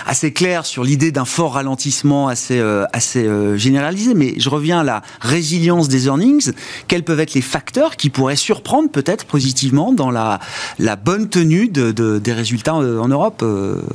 assez 0.09 0.33
claire 0.33 0.67
sur 0.67 0.83
l'idée 0.83 1.13
d'un 1.13 1.25
fort 1.25 1.55
ralentissement 1.55 2.29
assez, 2.29 2.59
euh, 2.59 2.85
assez 2.93 3.29
généralisé. 3.57 4.15
Mais 4.15 4.35
je 4.39 4.49
reviens 4.49 4.81
à 4.81 4.85
la 4.85 5.03
résilience 5.21 5.89
des 5.89 6.07
earnings. 6.07 6.53
Quels 6.89 7.05
peuvent 7.05 7.21
être 7.21 7.35
les 7.35 7.43
facteurs 7.43 7.97
qui 7.97 8.11
pourraient 8.11 8.37
surprendre 8.37 8.91
peut-être 8.91 9.27
positivement 9.27 9.93
dans 9.93 10.11
la, 10.11 10.41
la 10.79 10.97
bonne 10.97 11.29
tenue 11.29 11.69
de, 11.69 11.93
des 12.19 12.33
résultats 12.33 12.75
en 12.75 13.09
Europe, 13.09 13.45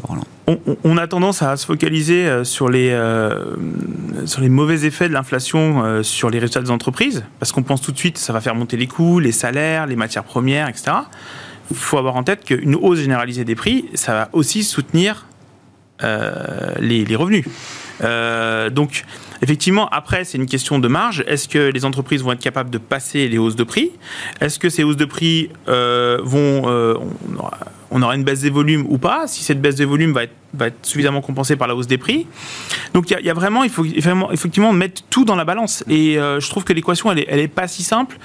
Roland? 0.04 0.24
On, 0.84 0.98
a 0.98 1.08
tendance 1.08 1.42
à 1.42 1.56
se 1.56 1.66
focaliser 1.66 2.44
sur 2.44 2.70
les, 2.70 2.90
sur 4.26 4.42
les 4.42 4.50
mauvais 4.50 4.86
effets 4.86 5.08
de 5.08 5.14
l'inflation 5.14 6.04
sur 6.04 6.30
les 6.30 6.40
résultats 6.40 6.62
des 6.62 6.72
entreprises, 6.72 7.24
parce 7.40 7.54
qu'on 7.54 7.64
pense 7.64 7.82
tout 7.82 7.94
de 7.94 7.98
suite 7.98 8.16
que 8.16 8.20
ça 8.20 8.34
va 8.34 8.42
faire 8.42 8.54
monter 8.54 8.76
les 8.76 8.88
coûts, 8.88 9.20
les 9.20 9.32
salaires, 9.32 9.88
les 9.88 9.96
matières 9.96 10.26
premières, 10.26 10.68
etc 10.68 10.92
il 11.72 11.78
faut 11.78 11.98
avoir 11.98 12.16
en 12.16 12.24
tête 12.24 12.44
qu'une 12.46 12.76
hausse 12.76 13.00
généralisée 13.00 13.46
des 13.46 13.56
prix, 13.56 13.90
ça 13.94 14.14
va 14.14 14.30
aussi 14.34 14.64
soutenir 14.64 15.26
euh, 16.02 16.74
les, 16.80 17.16
revenus. 17.16 17.46
Euh, 18.04 18.70
donc, 18.70 19.06
effectivement, 19.42 19.88
après, 19.90 20.24
c'est 20.24 20.38
une 20.38 20.48
question 20.48 20.80
de 20.80 20.88
marge. 20.88 21.24
Est-ce 21.28 21.48
que 21.48 21.70
les 21.72 21.86
entreprises 21.86 22.24
vont 22.24 22.32
être 22.32 22.42
capables 22.42 22.72
de 22.72 22.80
passer 22.80 23.28
les 23.28 23.38
hausses 23.38 23.56
de 23.56 23.64
prix? 23.64 23.92
Est-ce 24.42 24.58
que 24.58 24.70
ces 24.70 24.84
hausses 24.84 24.98
de 24.98 25.06
prix 25.06 25.50
euh, 25.68 26.20
vont. 26.24 26.64
Une 27.94 28.24
baisse 28.24 28.42
des 28.42 28.50
volumes 28.50 28.86
ou 28.90 28.98
pas 28.98 29.28
Si 29.28 29.44
cette 29.44 29.62
baisse 29.62 29.76
des 29.76 29.86
volumes 29.86 30.14
va 30.14 30.24
être, 30.24 30.34
suffisamment 30.84 31.22
compensée 31.22 31.56
par 31.56 31.68
la 31.68 31.76
hausse 31.76 31.88
des 31.88 31.98
prix. 31.98 32.28
Donc, 32.94 33.10
il 33.10 33.26
y, 33.26 33.30
a 33.30 33.34
vraiment, 33.34 33.64
il 33.64 33.70
faut 33.72 33.86
effectivement 34.32 34.72
mettre 34.72 35.02
tout 35.10 35.26
dans 35.26 35.36
la 35.36 35.46
balance. 35.46 35.84
Et 35.90 36.14
je 36.16 36.50
trouve 36.50 36.64
que 36.64 36.74
l'équation, 36.74 37.12
elle 37.12 37.18
n'est 37.18 37.44
est 37.44 37.48
pas 37.48 37.68
si 37.68 37.82
simple. 37.82 38.18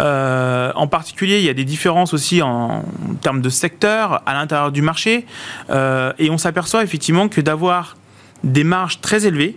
Euh, 0.00 0.72
en 0.74 0.86
particulier, 0.86 1.38
il 1.38 1.44
y 1.44 1.48
a 1.48 1.54
des 1.54 1.64
différences 1.64 2.14
aussi 2.14 2.42
en, 2.42 2.84
termes 3.20 3.40
de 3.40 3.48
secteur 3.48 4.22
à 4.26 4.34
l'intérieur 4.34 4.72
du 4.72 4.82
marché. 4.82 5.26
Euh, 5.70 6.12
et 6.18 6.30
on 6.30 6.38
s'aperçoit 6.38 6.82
effectivement 6.84 7.28
que 7.28 7.40
d'avoir 7.40 7.96
des 8.44 8.64
marges 8.64 9.00
très 9.00 9.26
élevées, 9.26 9.56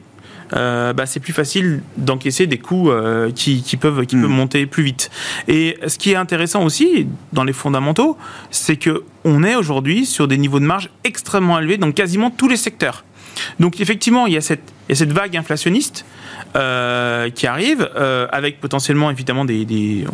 euh, 0.53 0.93
bah, 0.93 1.05
c'est 1.05 1.19
plus 1.19 1.33
facile 1.33 1.81
d'encaisser 1.97 2.47
des 2.47 2.57
coûts 2.57 2.91
qui, 3.35 3.61
peuvent, 3.79 4.05
qui 4.05 4.15
peuvent 4.15 4.29
hmm. 4.29 4.33
monter 4.33 4.65
plus 4.65 4.83
vite. 4.83 5.09
Et 5.47 5.77
ce 5.87 5.97
qui 5.97 6.11
est 6.11 6.15
intéressant 6.15 6.63
aussi 6.63 7.07
dans 7.33 7.43
les 7.43 7.53
fondamentaux, 7.53 8.17
c'est 8.49 8.75
que 8.75 9.03
on 9.23 9.43
est 9.43 9.55
aujourd'hui 9.55 10.05
sur 10.05 10.27
des 10.27 10.37
niveaux 10.37 10.59
de 10.59 10.65
marge 10.65 10.89
extrêmement 11.03 11.59
élevés 11.59 11.77
dans 11.77 11.91
quasiment 11.91 12.31
tous 12.31 12.47
les 12.47 12.57
secteurs. 12.57 13.03
Donc 13.59 13.79
effectivement, 13.79 14.27
il 14.27 14.33
y 14.33 14.37
a 14.37 14.41
cette, 14.41 14.73
il 14.87 14.91
y 14.91 14.93
a 14.93 14.95
cette 14.95 15.13
vague 15.13 15.35
inflationniste 15.37 16.05
euh, 16.55 17.29
qui 17.29 17.47
arrive, 17.47 17.89
euh, 17.95 18.27
avec 18.31 18.59
potentiellement 18.59 19.09
évidemment 19.09 19.45
des, 19.45 19.65
des, 19.65 20.05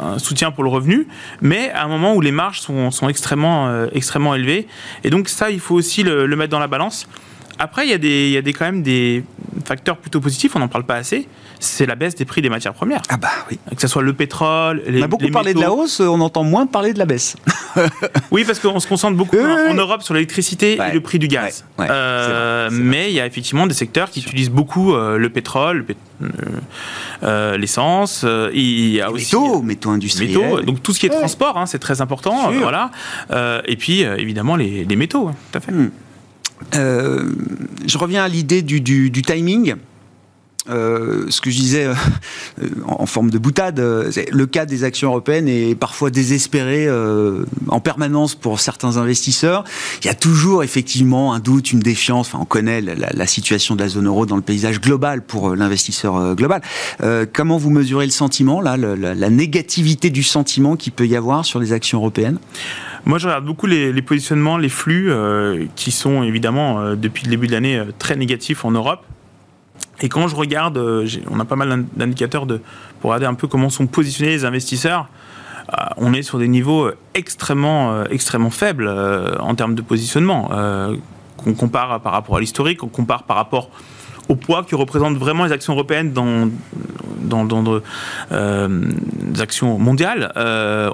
un 0.00 0.18
soutien 0.18 0.50
pour 0.50 0.64
le 0.64 0.70
revenu, 0.70 1.06
mais 1.40 1.70
à 1.70 1.84
un 1.84 1.88
moment 1.88 2.14
où 2.14 2.20
les 2.20 2.32
marges 2.32 2.60
sont, 2.60 2.90
sont 2.90 3.08
extrêmement, 3.08 3.68
euh, 3.68 3.86
extrêmement 3.92 4.34
élevées. 4.34 4.66
Et 5.04 5.10
donc 5.10 5.28
ça, 5.28 5.50
il 5.50 5.60
faut 5.60 5.74
aussi 5.74 6.02
le, 6.02 6.26
le 6.26 6.36
mettre 6.36 6.50
dans 6.50 6.58
la 6.58 6.68
balance. 6.68 7.06
Après, 7.58 7.86
il 7.86 7.90
y 7.90 7.94
a, 7.94 7.98
des, 7.98 8.28
il 8.28 8.32
y 8.32 8.36
a 8.36 8.42
des, 8.42 8.52
quand 8.52 8.64
même 8.64 8.82
des 8.82 9.24
facteurs 9.72 9.96
plutôt 9.96 10.20
positifs, 10.20 10.54
on 10.54 10.58
n'en 10.58 10.68
parle 10.68 10.84
pas 10.84 10.96
assez, 10.96 11.26
c'est 11.58 11.86
la 11.86 11.94
baisse 11.94 12.14
des 12.14 12.26
prix 12.26 12.42
des 12.42 12.50
matières 12.50 12.74
premières. 12.74 13.00
Ah 13.08 13.16
bah 13.16 13.30
oui. 13.50 13.58
Que 13.74 13.80
ce 13.80 13.88
soit 13.88 14.02
le 14.02 14.12
pétrole, 14.12 14.82
les 14.86 15.00
On 15.00 15.04
a 15.04 15.08
beaucoup 15.08 15.30
parlé 15.30 15.54
de 15.54 15.60
la 15.60 15.72
hausse, 15.72 16.00
on 16.00 16.20
entend 16.20 16.44
moins 16.44 16.66
parler 16.66 16.92
de 16.92 16.98
la 16.98 17.06
baisse. 17.06 17.36
oui, 18.30 18.44
parce 18.44 18.58
qu'on 18.58 18.80
se 18.80 18.86
concentre 18.86 19.16
beaucoup 19.16 19.38
en, 19.38 19.72
Europe 19.72 20.02
sur 20.02 20.12
l'électricité 20.12 20.74
et 20.74 20.92
le 20.92 21.00
prix 21.00 21.18
du 21.18 21.26
gaz. 21.26 21.64
Euh, 21.80 22.68
mais 22.70 23.10
il 23.10 23.14
y 23.14 23.20
a 23.20 23.26
effectivement 23.26 23.66
des 23.66 23.72
secteurs 23.74 24.10
qui 24.10 24.20
utilisent 24.20 24.50
beaucoup 24.50 24.94
euh, 24.94 25.16
le 25.16 25.30
pétrole, 25.30 25.86
euh, 27.22 27.56
l'essence, 27.56 28.26
il 28.52 28.90
y 28.90 29.00
a 29.00 29.06
les 29.06 29.12
aussi 29.14 29.34
métaux, 29.34 29.62
métaux 29.62 29.90
industriels. 29.90 30.38
Métaux, 30.38 30.60
donc 30.60 30.82
tout 30.82 30.92
ce 30.92 31.00
qui 31.00 31.06
est 31.06 31.10
transport, 31.10 31.56
hein, 31.56 31.64
c'est 31.64 31.78
très 31.78 32.02
important. 32.02 32.52
voilà. 32.52 32.90
et 33.66 33.76
puis 33.76 34.02
évidemment 34.02 34.56
les, 34.56 34.84
métaux, 34.96 35.30
tout 35.50 35.58
à 35.58 35.60
fait. 35.60 35.72
Hmm. 35.72 35.90
Je 36.72 37.98
reviens 37.98 38.24
à 38.24 38.28
l'idée 38.28 38.62
du, 38.62 38.80
du 38.80 39.22
timing. 39.22 39.74
Euh, 40.68 41.24
ce 41.28 41.40
que 41.40 41.50
je 41.50 41.56
disais 41.56 41.86
euh, 41.86 41.94
en 42.86 43.06
forme 43.06 43.30
de 43.30 43.38
boutade, 43.38 43.80
euh, 43.80 44.12
le 44.30 44.46
cas 44.46 44.64
des 44.64 44.84
actions 44.84 45.08
européennes 45.08 45.48
est 45.48 45.74
parfois 45.74 46.10
désespéré 46.10 46.88
en 47.68 47.80
permanence 47.80 48.34
pour 48.34 48.60
certains 48.60 48.96
investisseurs. 48.96 49.64
Il 50.02 50.06
y 50.06 50.10
a 50.10 50.14
toujours 50.14 50.62
effectivement 50.62 51.34
un 51.34 51.40
doute, 51.40 51.72
une 51.72 51.80
défiance. 51.80 52.28
Enfin, 52.28 52.38
on 52.40 52.44
connaît 52.44 52.80
la, 52.80 53.26
situation 53.26 53.74
de 53.74 53.82
la 53.82 53.88
zone 53.88 54.06
euro 54.06 54.26
dans 54.26 54.36
le 54.36 54.42
paysage 54.42 54.80
global 54.80 55.22
pour 55.22 55.54
l'investisseur 55.56 56.34
global. 56.34 56.60
comment 57.32 57.56
vous 57.56 57.70
mesurez 57.70 58.04
le 58.04 58.12
sentiment, 58.12 58.60
là, 58.60 58.76
la, 58.76 59.30
négativité 59.30 60.10
du 60.10 60.22
sentiment 60.22 60.76
qu'il 60.76 60.92
peut 60.92 61.06
y 61.06 61.16
avoir 61.16 61.44
sur 61.44 61.58
les 61.58 61.72
actions 61.72 61.98
européennes? 61.98 62.38
Moi, 63.04 63.18
je 63.18 63.26
regarde 63.26 63.44
beaucoup 63.44 63.66
les, 63.66 64.02
positionnements, 64.02 64.58
les 64.58 64.68
flux, 64.68 65.10
qui 65.76 65.90
sont 65.90 66.22
évidemment, 66.22 66.94
depuis 66.94 67.24
le 67.24 67.30
début 67.30 67.46
de 67.46 67.52
l'année, 67.52 67.82
très 67.98 68.16
négatifs 68.16 68.64
en 68.64 68.70
Europe. 68.70 69.04
Et 70.02 70.08
quand 70.08 70.28
je 70.28 70.36
regarde, 70.36 70.76
euh, 70.76 71.06
on 71.30 71.38
a 71.40 71.44
pas 71.44 71.56
mal 71.56 71.86
d'indicateurs 71.96 72.46
pour 73.00 73.10
regarder 73.10 73.26
un 73.26 73.34
peu 73.34 73.46
comment 73.46 73.70
sont 73.70 73.86
positionnés 73.86 74.32
les 74.32 74.44
investisseurs. 74.44 75.08
Euh, 75.68 75.84
on 75.96 76.12
est 76.12 76.22
sur 76.22 76.38
des 76.38 76.48
niveaux 76.48 76.90
extrêmement, 77.14 77.92
euh, 77.92 78.04
extrêmement 78.10 78.50
faibles 78.50 78.88
en 79.38 79.54
termes 79.54 79.74
de 79.74 79.82
positionnement. 79.82 80.50
qu'on 81.36 81.54
compare 81.54 82.00
par 82.00 82.12
rapport 82.12 82.36
à 82.36 82.40
l'historique, 82.40 82.78
qu'on 82.78 82.88
compare 82.88 83.24
par 83.24 83.36
rapport 83.36 83.70
au 84.28 84.36
poids 84.36 84.62
que 84.62 84.76
représentent 84.76 85.16
vraiment 85.16 85.44
les 85.44 85.50
actions 85.50 85.72
européennes 85.72 86.12
dans, 86.12 86.48
dans, 87.20 87.80
actions 89.40 89.76
mondiales, 89.78 90.32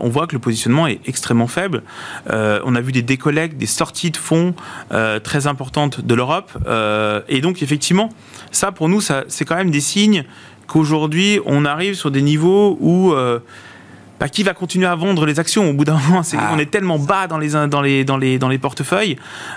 on 0.01 0.09
voit 0.09 0.27
que 0.27 0.35
le 0.35 0.38
positionnement 0.38 0.87
est 0.87 1.01
extrêmement 1.07 1.49
faible. 1.49 1.83
on 2.31 2.75
a 2.75 2.81
vu 2.81 2.93
des 2.93 3.03
décollectes, 3.03 3.59
des 3.59 3.67
sorties 3.67 4.11
de 4.11 4.17
fonds 4.17 4.55
très 5.23 5.47
importantes 5.47 6.01
de 6.01 6.14
l'Europe. 6.14 6.51
et 7.29 7.41
donc, 7.43 7.62
effectivement, 7.62 8.09
ça, 8.51 8.73
pour 8.73 8.89
nous, 8.89 9.01
c'est 9.01 9.45
quand 9.45 9.57
même 9.57 9.71
des 9.71 9.81
signes 9.81 10.25
qu'aujourd'hui, 10.67 11.41
on 11.47 11.65
arrive 11.65 11.95
sur 11.95 12.11
des 12.11 12.23
niveaux 12.23 12.77
où 12.81 13.13
euh, 13.13 13.41
bah, 14.21 14.29
qui 14.29 14.43
va 14.43 14.55
continuer 14.55 14.87
à 14.87 14.95
vendre 14.95 15.27
les 15.27 15.41
actions 15.41 15.69
au 15.69 15.73
bout 15.73 15.85
d'un 15.85 15.99
moment? 15.99 16.23
Ah. 16.35 16.51
On 16.55 16.59
est 16.59 16.71
tellement 16.71 16.99
bas 16.99 17.27
dans 17.27 17.39
les, 17.39 17.51
dans 17.51 17.81
les, 17.81 18.05
dans 18.05 18.17
les, 18.17 18.39
dans 18.39 18.49
les 18.49 18.59
portefeuilles. 18.59 19.17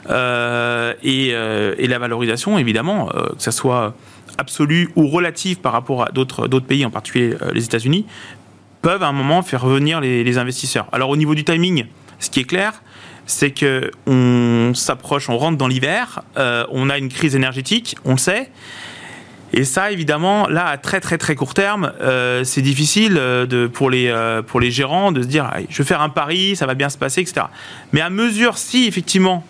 Euh, 0.10 0.94
euh, 1.06 1.76
et, 1.78 1.88
la 1.88 2.00
valorisation, 2.00 2.58
évidemment, 2.58 3.08
que 3.08 3.44
ce 3.44 3.52
soit 3.52 3.94
absolue 4.38 4.90
ou 4.96 5.08
relative 5.08 5.60
par 5.60 5.74
rapport 5.74 6.04
à 6.04 6.12
d'autres 6.12 6.60
pays, 6.60 6.86
en 6.86 6.90
particulier 6.90 7.36
les 7.54 7.66
États-Unis, 7.66 8.06
peuvent 8.82 9.04
à 9.04 9.08
un 9.08 9.14
moment 9.14 9.44
faire 9.44 9.62
revenir 9.62 10.02
les, 10.02 10.24
les, 10.24 10.38
investisseurs. 10.38 10.88
Alors 10.92 11.10
au 11.10 11.18
niveau 11.18 11.36
du 11.36 11.44
timing, 11.44 11.86
ce 12.20 12.30
qui 12.30 12.40
est 12.40 12.46
clair, 12.46 12.82
c'est 13.32 13.52
que 13.52 13.92
on 14.08 14.74
s'approche, 14.76 15.30
on 15.30 15.38
rentre 15.38 15.58
dans 15.58 15.68
l'hiver, 15.68 16.22
euh, 16.38 16.66
on 16.70 16.90
a 16.90 16.98
une 16.98 17.10
crise 17.10 17.36
énergétique, 17.36 17.96
on 18.06 18.12
le 18.12 18.18
sait. 18.18 18.50
Et 19.54 19.66
ça, 19.66 19.92
évidemment, 19.92 20.48
là, 20.48 20.68
à 20.68 20.78
très 20.78 21.02
très 21.02 21.18
très 21.18 21.36
court 21.36 21.54
terme, 21.54 21.92
euh, 22.02 22.44
c'est 22.44 22.62
difficile 22.62 23.18
euh, 23.18 23.46
de, 23.46 23.68
pour, 23.68 23.90
les, 23.90 24.14
pour 24.48 24.60
les 24.60 24.72
gérants 24.72 25.12
de 25.12 25.22
se 25.22 25.28
dire, 25.28 25.50
je 25.70 25.78
vais 25.78 25.88
faire 25.88 26.02
un 26.02 26.10
pari, 26.10 26.56
ça 26.56 26.66
va 26.66 26.74
bien 26.74 26.90
se 26.90 26.98
passer, 26.98 27.22
etc. 27.22 27.48
Mais 27.92 28.02
à 28.02 28.10
mesure, 28.10 28.58
si 28.58 28.88
effectivement 28.88 29.46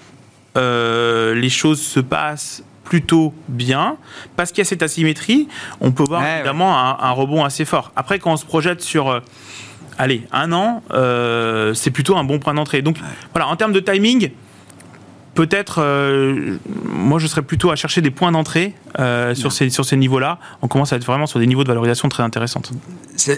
les 0.56 1.50
choses 1.50 1.82
se 1.82 2.00
passent 2.00 2.64
plutôt 2.84 3.34
bien, 3.48 3.96
parce 4.36 4.52
qu'il 4.52 4.60
y 4.60 4.64
a 4.64 4.66
cette 4.66 4.84
asymétrie, 4.84 5.48
on 5.80 5.92
peut 5.92 6.04
voir 6.04 6.26
évidemment 6.28 6.78
Un, 6.78 6.98
un, 7.00 7.12
rebond 7.12 7.46
assez 7.46 7.64
fort. 7.64 7.94
Après, 7.96 8.20
quand 8.20 8.34
on 8.34 8.38
se 8.38 8.46
projette 8.46 8.82
sur 8.82 9.22
allez, 9.98 10.24
un 10.32 10.52
an, 10.52 10.84
euh, 10.92 11.74
c'est 11.74 11.92
plutôt 11.92 12.18
un 12.18 12.24
bon 12.24 12.40
point 12.40 12.54
d'entrée. 12.54 12.82
Donc 12.82 12.98
voilà, 13.34 13.48
en 13.48 13.56
termes 13.56 13.74
de 13.74 13.80
timing, 13.80 14.32
peut-être, 15.36 15.82
euh, 15.82 16.58
moi 16.86 17.20
je 17.20 17.28
serais 17.28 17.42
plutôt 17.42 17.72
à 17.72 17.76
chercher 17.76 18.02
des 18.02 18.12
points 18.12 18.32
d'entrée 18.32 18.74
euh, 19.00 19.36
sur 19.36 19.52
ces, 19.52 19.70
sur 19.70 19.86
ces 19.86 19.98
niveaux-là. 19.98 20.40
On 20.62 20.68
commence 20.68 20.94
à 20.94 20.96
être 20.96 21.06
vraiment 21.06 21.28
sur 21.28 21.40
des 21.40 21.48
niveaux 21.48 21.64
de 21.64 21.68
valorisation 21.68 22.10
très 22.10 22.24
intéressantes. 22.24 22.72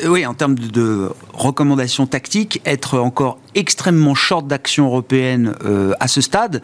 Oui, 0.08 0.26
en 0.26 0.34
termes 0.34 0.56
de, 0.56 1.10
recommandations 1.34 2.08
tactiques, 2.08 2.62
être 2.66 3.00
encore 3.00 3.38
extrêmement 3.56 4.16
short 4.16 4.48
d'actions 4.48 4.86
européennes 4.86 5.54
à 6.00 6.08
ce 6.08 6.22
stade, 6.22 6.62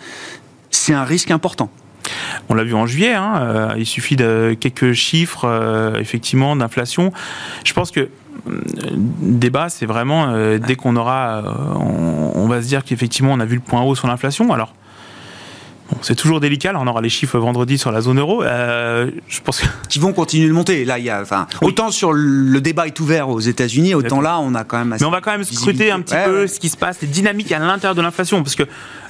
c'est 0.72 0.94
un 0.94 1.04
risque 1.04 1.32
important. 1.32 1.70
On 2.48 2.56
l'a 2.56 2.64
vu 2.64 2.74
en 2.74 2.88
juillet, 2.88 3.14
hein, 3.14 3.74
il 3.78 3.86
suffit 3.86 4.16
de 4.16 4.56
quelques 4.60 4.94
chiffres, 4.94 5.94
effectivement, 6.00 6.56
d'inflation. 6.56 7.12
Je 7.66 7.74
pense 7.74 7.92
que 7.92 8.10
débat, 9.22 9.70
c'est 9.70 9.86
vraiment 9.86 10.30
euh, 10.30 10.58
dès 10.58 10.76
qu'on 10.76 10.96
aura, 10.96 11.38
euh, 11.38 12.34
on, 12.36 12.48
va 12.48 12.62
se 12.62 12.68
dire 12.68 12.84
qu'effectivement 12.84 13.34
on 13.34 13.40
a 13.40 13.46
vu 13.46 13.56
le 13.56 13.62
point 13.62 13.82
haut 13.82 13.96
sur 13.96 14.08
l'inflation. 14.08 14.52
Alors 14.52 14.74
c'est 16.02 16.16
toujours 16.16 16.40
délicat. 16.40 16.74
on 16.76 16.88
aura 16.88 17.02
les 17.02 17.10
chiffres 17.10 17.38
vendredi 17.38 17.78
sur 17.78 17.92
la 17.92 18.02
zone 18.02 18.20
euro. 18.20 18.44
Euh, 18.44 19.12
je 19.28 19.42
pense 19.42 19.62
qui 19.90 20.00
vont 20.00 20.14
continuer 20.14 20.48
de 20.48 20.54
monter. 20.54 20.86
Là, 20.86 21.00
il 21.00 21.06
y 21.06 21.10
a, 21.10 21.22
enfin, 21.22 21.48
autant 21.62 21.92
sur 21.92 22.14
le 22.14 22.62
débat 22.62 22.88
est 22.88 23.00
ouvert 23.00 23.30
aux 23.30 23.40
États-Unis, 23.40 23.96
autant 23.96 24.22
là, 24.22 24.40
on 24.40 24.56
a 24.56 24.64
quand 24.64 24.78
même. 24.78 24.96
Mais 25.00 25.06
on 25.06 25.12
va 25.12 25.22
quand 25.22 25.32
même 25.32 25.44
scruter 25.44 25.92
un 25.92 26.02
petit 26.02 26.16
peu 26.26 26.48
ce 26.48 26.60
qui 26.60 26.70
se 26.70 26.78
passe, 26.78 27.02
les 27.02 27.08
dynamiques 27.08 27.52
à 27.52 27.60
l'intérieur 27.60 27.96
de 27.96 28.02
l'inflation, 28.02 28.44
parce 28.44 28.56
que 28.56 28.64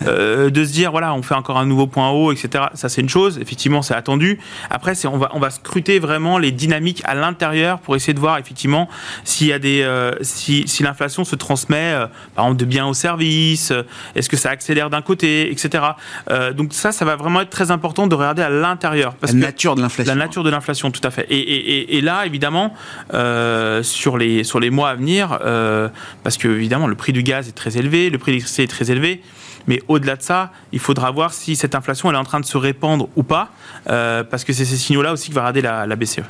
euh, 0.05 0.49
de 0.49 0.65
se 0.65 0.71
dire 0.71 0.91
voilà, 0.91 1.13
on 1.13 1.21
fait 1.21 1.35
encore 1.35 1.57
un 1.57 1.65
nouveau 1.65 1.87
point 1.87 2.09
haut, 2.09 2.31
etc. 2.31 2.65
Ça, 2.73 2.89
c'est 2.89 3.01
une 3.01 3.09
chose. 3.09 3.39
Effectivement, 3.41 3.81
c'est 3.81 3.95
attendu. 3.95 4.39
Après, 4.69 4.95
c'est 4.95 5.07
on 5.07 5.17
va 5.17 5.29
on 5.33 5.39
va 5.39 5.49
scruter 5.49 5.99
vraiment 5.99 6.37
les 6.37 6.51
dynamiques 6.51 7.01
à 7.05 7.15
l'intérieur 7.15 7.79
pour 7.79 7.95
essayer 7.95 8.13
de 8.13 8.19
voir 8.19 8.37
effectivement 8.37 8.89
s'il 9.23 9.47
y 9.47 9.53
a 9.53 9.59
des 9.59 9.81
euh, 9.81 10.13
si, 10.21 10.67
si 10.67 10.83
l'inflation 10.83 11.23
se 11.23 11.35
transmet 11.35 11.95
par 12.35 12.45
exemple 12.45 12.59
de 12.59 12.65
biens 12.65 12.87
aux 12.87 12.93
services, 12.93 13.73
est-ce 14.15 14.29
que 14.29 14.37
ça 14.37 14.49
accélère 14.49 14.89
d'un 14.89 15.01
côté, 15.01 15.51
etc. 15.51 15.83
donc 16.55 16.68
ça, 16.71 16.91
ça 16.91 17.05
va 17.05 17.15
vraiment 17.15 17.41
être 17.41 17.49
très 17.49 17.71
important 17.71 18.07
de 18.07 18.15
regarder 18.15 18.41
à 18.41 18.49
l'intérieur. 18.49 19.15
La 19.21 19.33
nature 19.33 19.75
de 19.75 19.81
l'inflation. 19.81 20.13
La 20.13 20.19
nature 20.19 20.43
de 20.43 20.49
l'inflation, 20.49 20.91
tout 20.91 21.01
à 21.03 21.11
fait. 21.11 21.27
Et, 21.29 22.01
là, 22.01 22.25
évidemment, 22.25 22.73
euh, 23.13 23.83
sur, 23.83 24.17
les, 24.17 24.43
sur 24.43 24.59
les 24.59 24.69
mois 24.69 24.89
à 24.89 24.95
venir, 24.95 25.39
euh, 25.43 25.89
parce 26.23 26.37
que 26.37 26.47
évidemment, 26.47 26.87
le 26.87 26.95
prix 26.95 27.13
du 27.13 27.23
gaz 27.23 27.47
est 27.47 27.53
très 27.53 27.77
élevé, 27.77 28.09
le 28.09 28.17
prix 28.17 28.31
de 28.31 28.35
l'électricité 28.35 28.63
est 28.63 28.67
très 28.67 28.91
élevé. 28.91 29.21
Mais 29.67 29.81
au-delà 29.87 30.15
de 30.15 30.21
ça, 30.21 30.51
il 30.71 30.79
faudra 30.79 31.11
voir 31.11 31.33
si 31.33 31.55
cette 31.55 31.75
inflation 31.75 32.09
elle 32.09 32.15
est 32.15 32.19
en 32.19 32.23
train 32.23 32.39
de 32.39 32.45
se 32.45 32.57
répandre 32.57 33.09
ou 33.15 33.23
pas, 33.23 33.49
euh, 33.89 34.23
parce 34.23 34.43
que 34.43 34.53
c'est 34.53 34.65
ces 34.65 34.77
signaux-là 34.77 35.13
aussi 35.13 35.29
que 35.29 35.35
va 35.35 35.41
regarder 35.41 35.61
la, 35.61 35.85
la 35.85 35.95
BCE. 35.95 36.21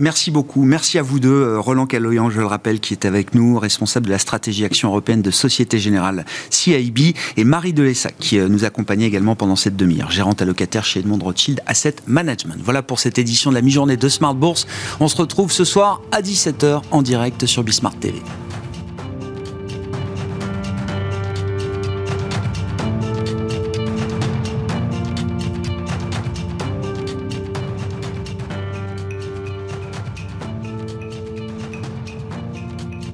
Merci 0.00 0.30
beaucoup. 0.30 0.64
Merci 0.64 0.98
à 0.98 1.02
vous 1.02 1.20
deux. 1.20 1.28
Euh, 1.28 1.60
Roland 1.60 1.84
Caloyan, 1.84 2.30
je 2.30 2.40
le 2.40 2.46
rappelle, 2.46 2.80
qui 2.80 2.94
est 2.94 3.04
avec 3.04 3.34
nous, 3.34 3.58
responsable 3.58 4.06
de 4.06 4.10
la 4.10 4.18
stratégie 4.18 4.64
action 4.64 4.88
européenne 4.88 5.20
de 5.20 5.30
Société 5.30 5.78
Générale 5.78 6.24
CIB, 6.48 7.14
et 7.36 7.44
Marie 7.44 7.74
Delessac, 7.74 8.14
qui 8.18 8.38
euh, 8.38 8.48
nous 8.48 8.64
accompagnait 8.64 9.04
également 9.04 9.36
pendant 9.36 9.56
cette 9.56 9.76
demi-heure, 9.76 10.10
gérante 10.10 10.40
allocataire 10.40 10.86
chez 10.86 11.00
Edmond 11.00 11.18
Rothschild 11.18 11.60
Asset 11.66 11.96
Management. 12.06 12.56
Voilà 12.64 12.82
pour 12.82 12.98
cette 12.98 13.18
édition 13.18 13.50
de 13.50 13.56
la 13.56 13.60
mi-journée 13.60 13.98
de 13.98 14.08
Smart 14.08 14.34
Bourse. 14.34 14.66
On 15.00 15.08
se 15.08 15.16
retrouve 15.18 15.52
ce 15.52 15.64
soir 15.64 16.00
à 16.12 16.22
17h 16.22 16.80
en 16.90 17.02
direct 17.02 17.44
sur 17.44 17.62
Bismart 17.62 17.94
TV. 17.96 18.22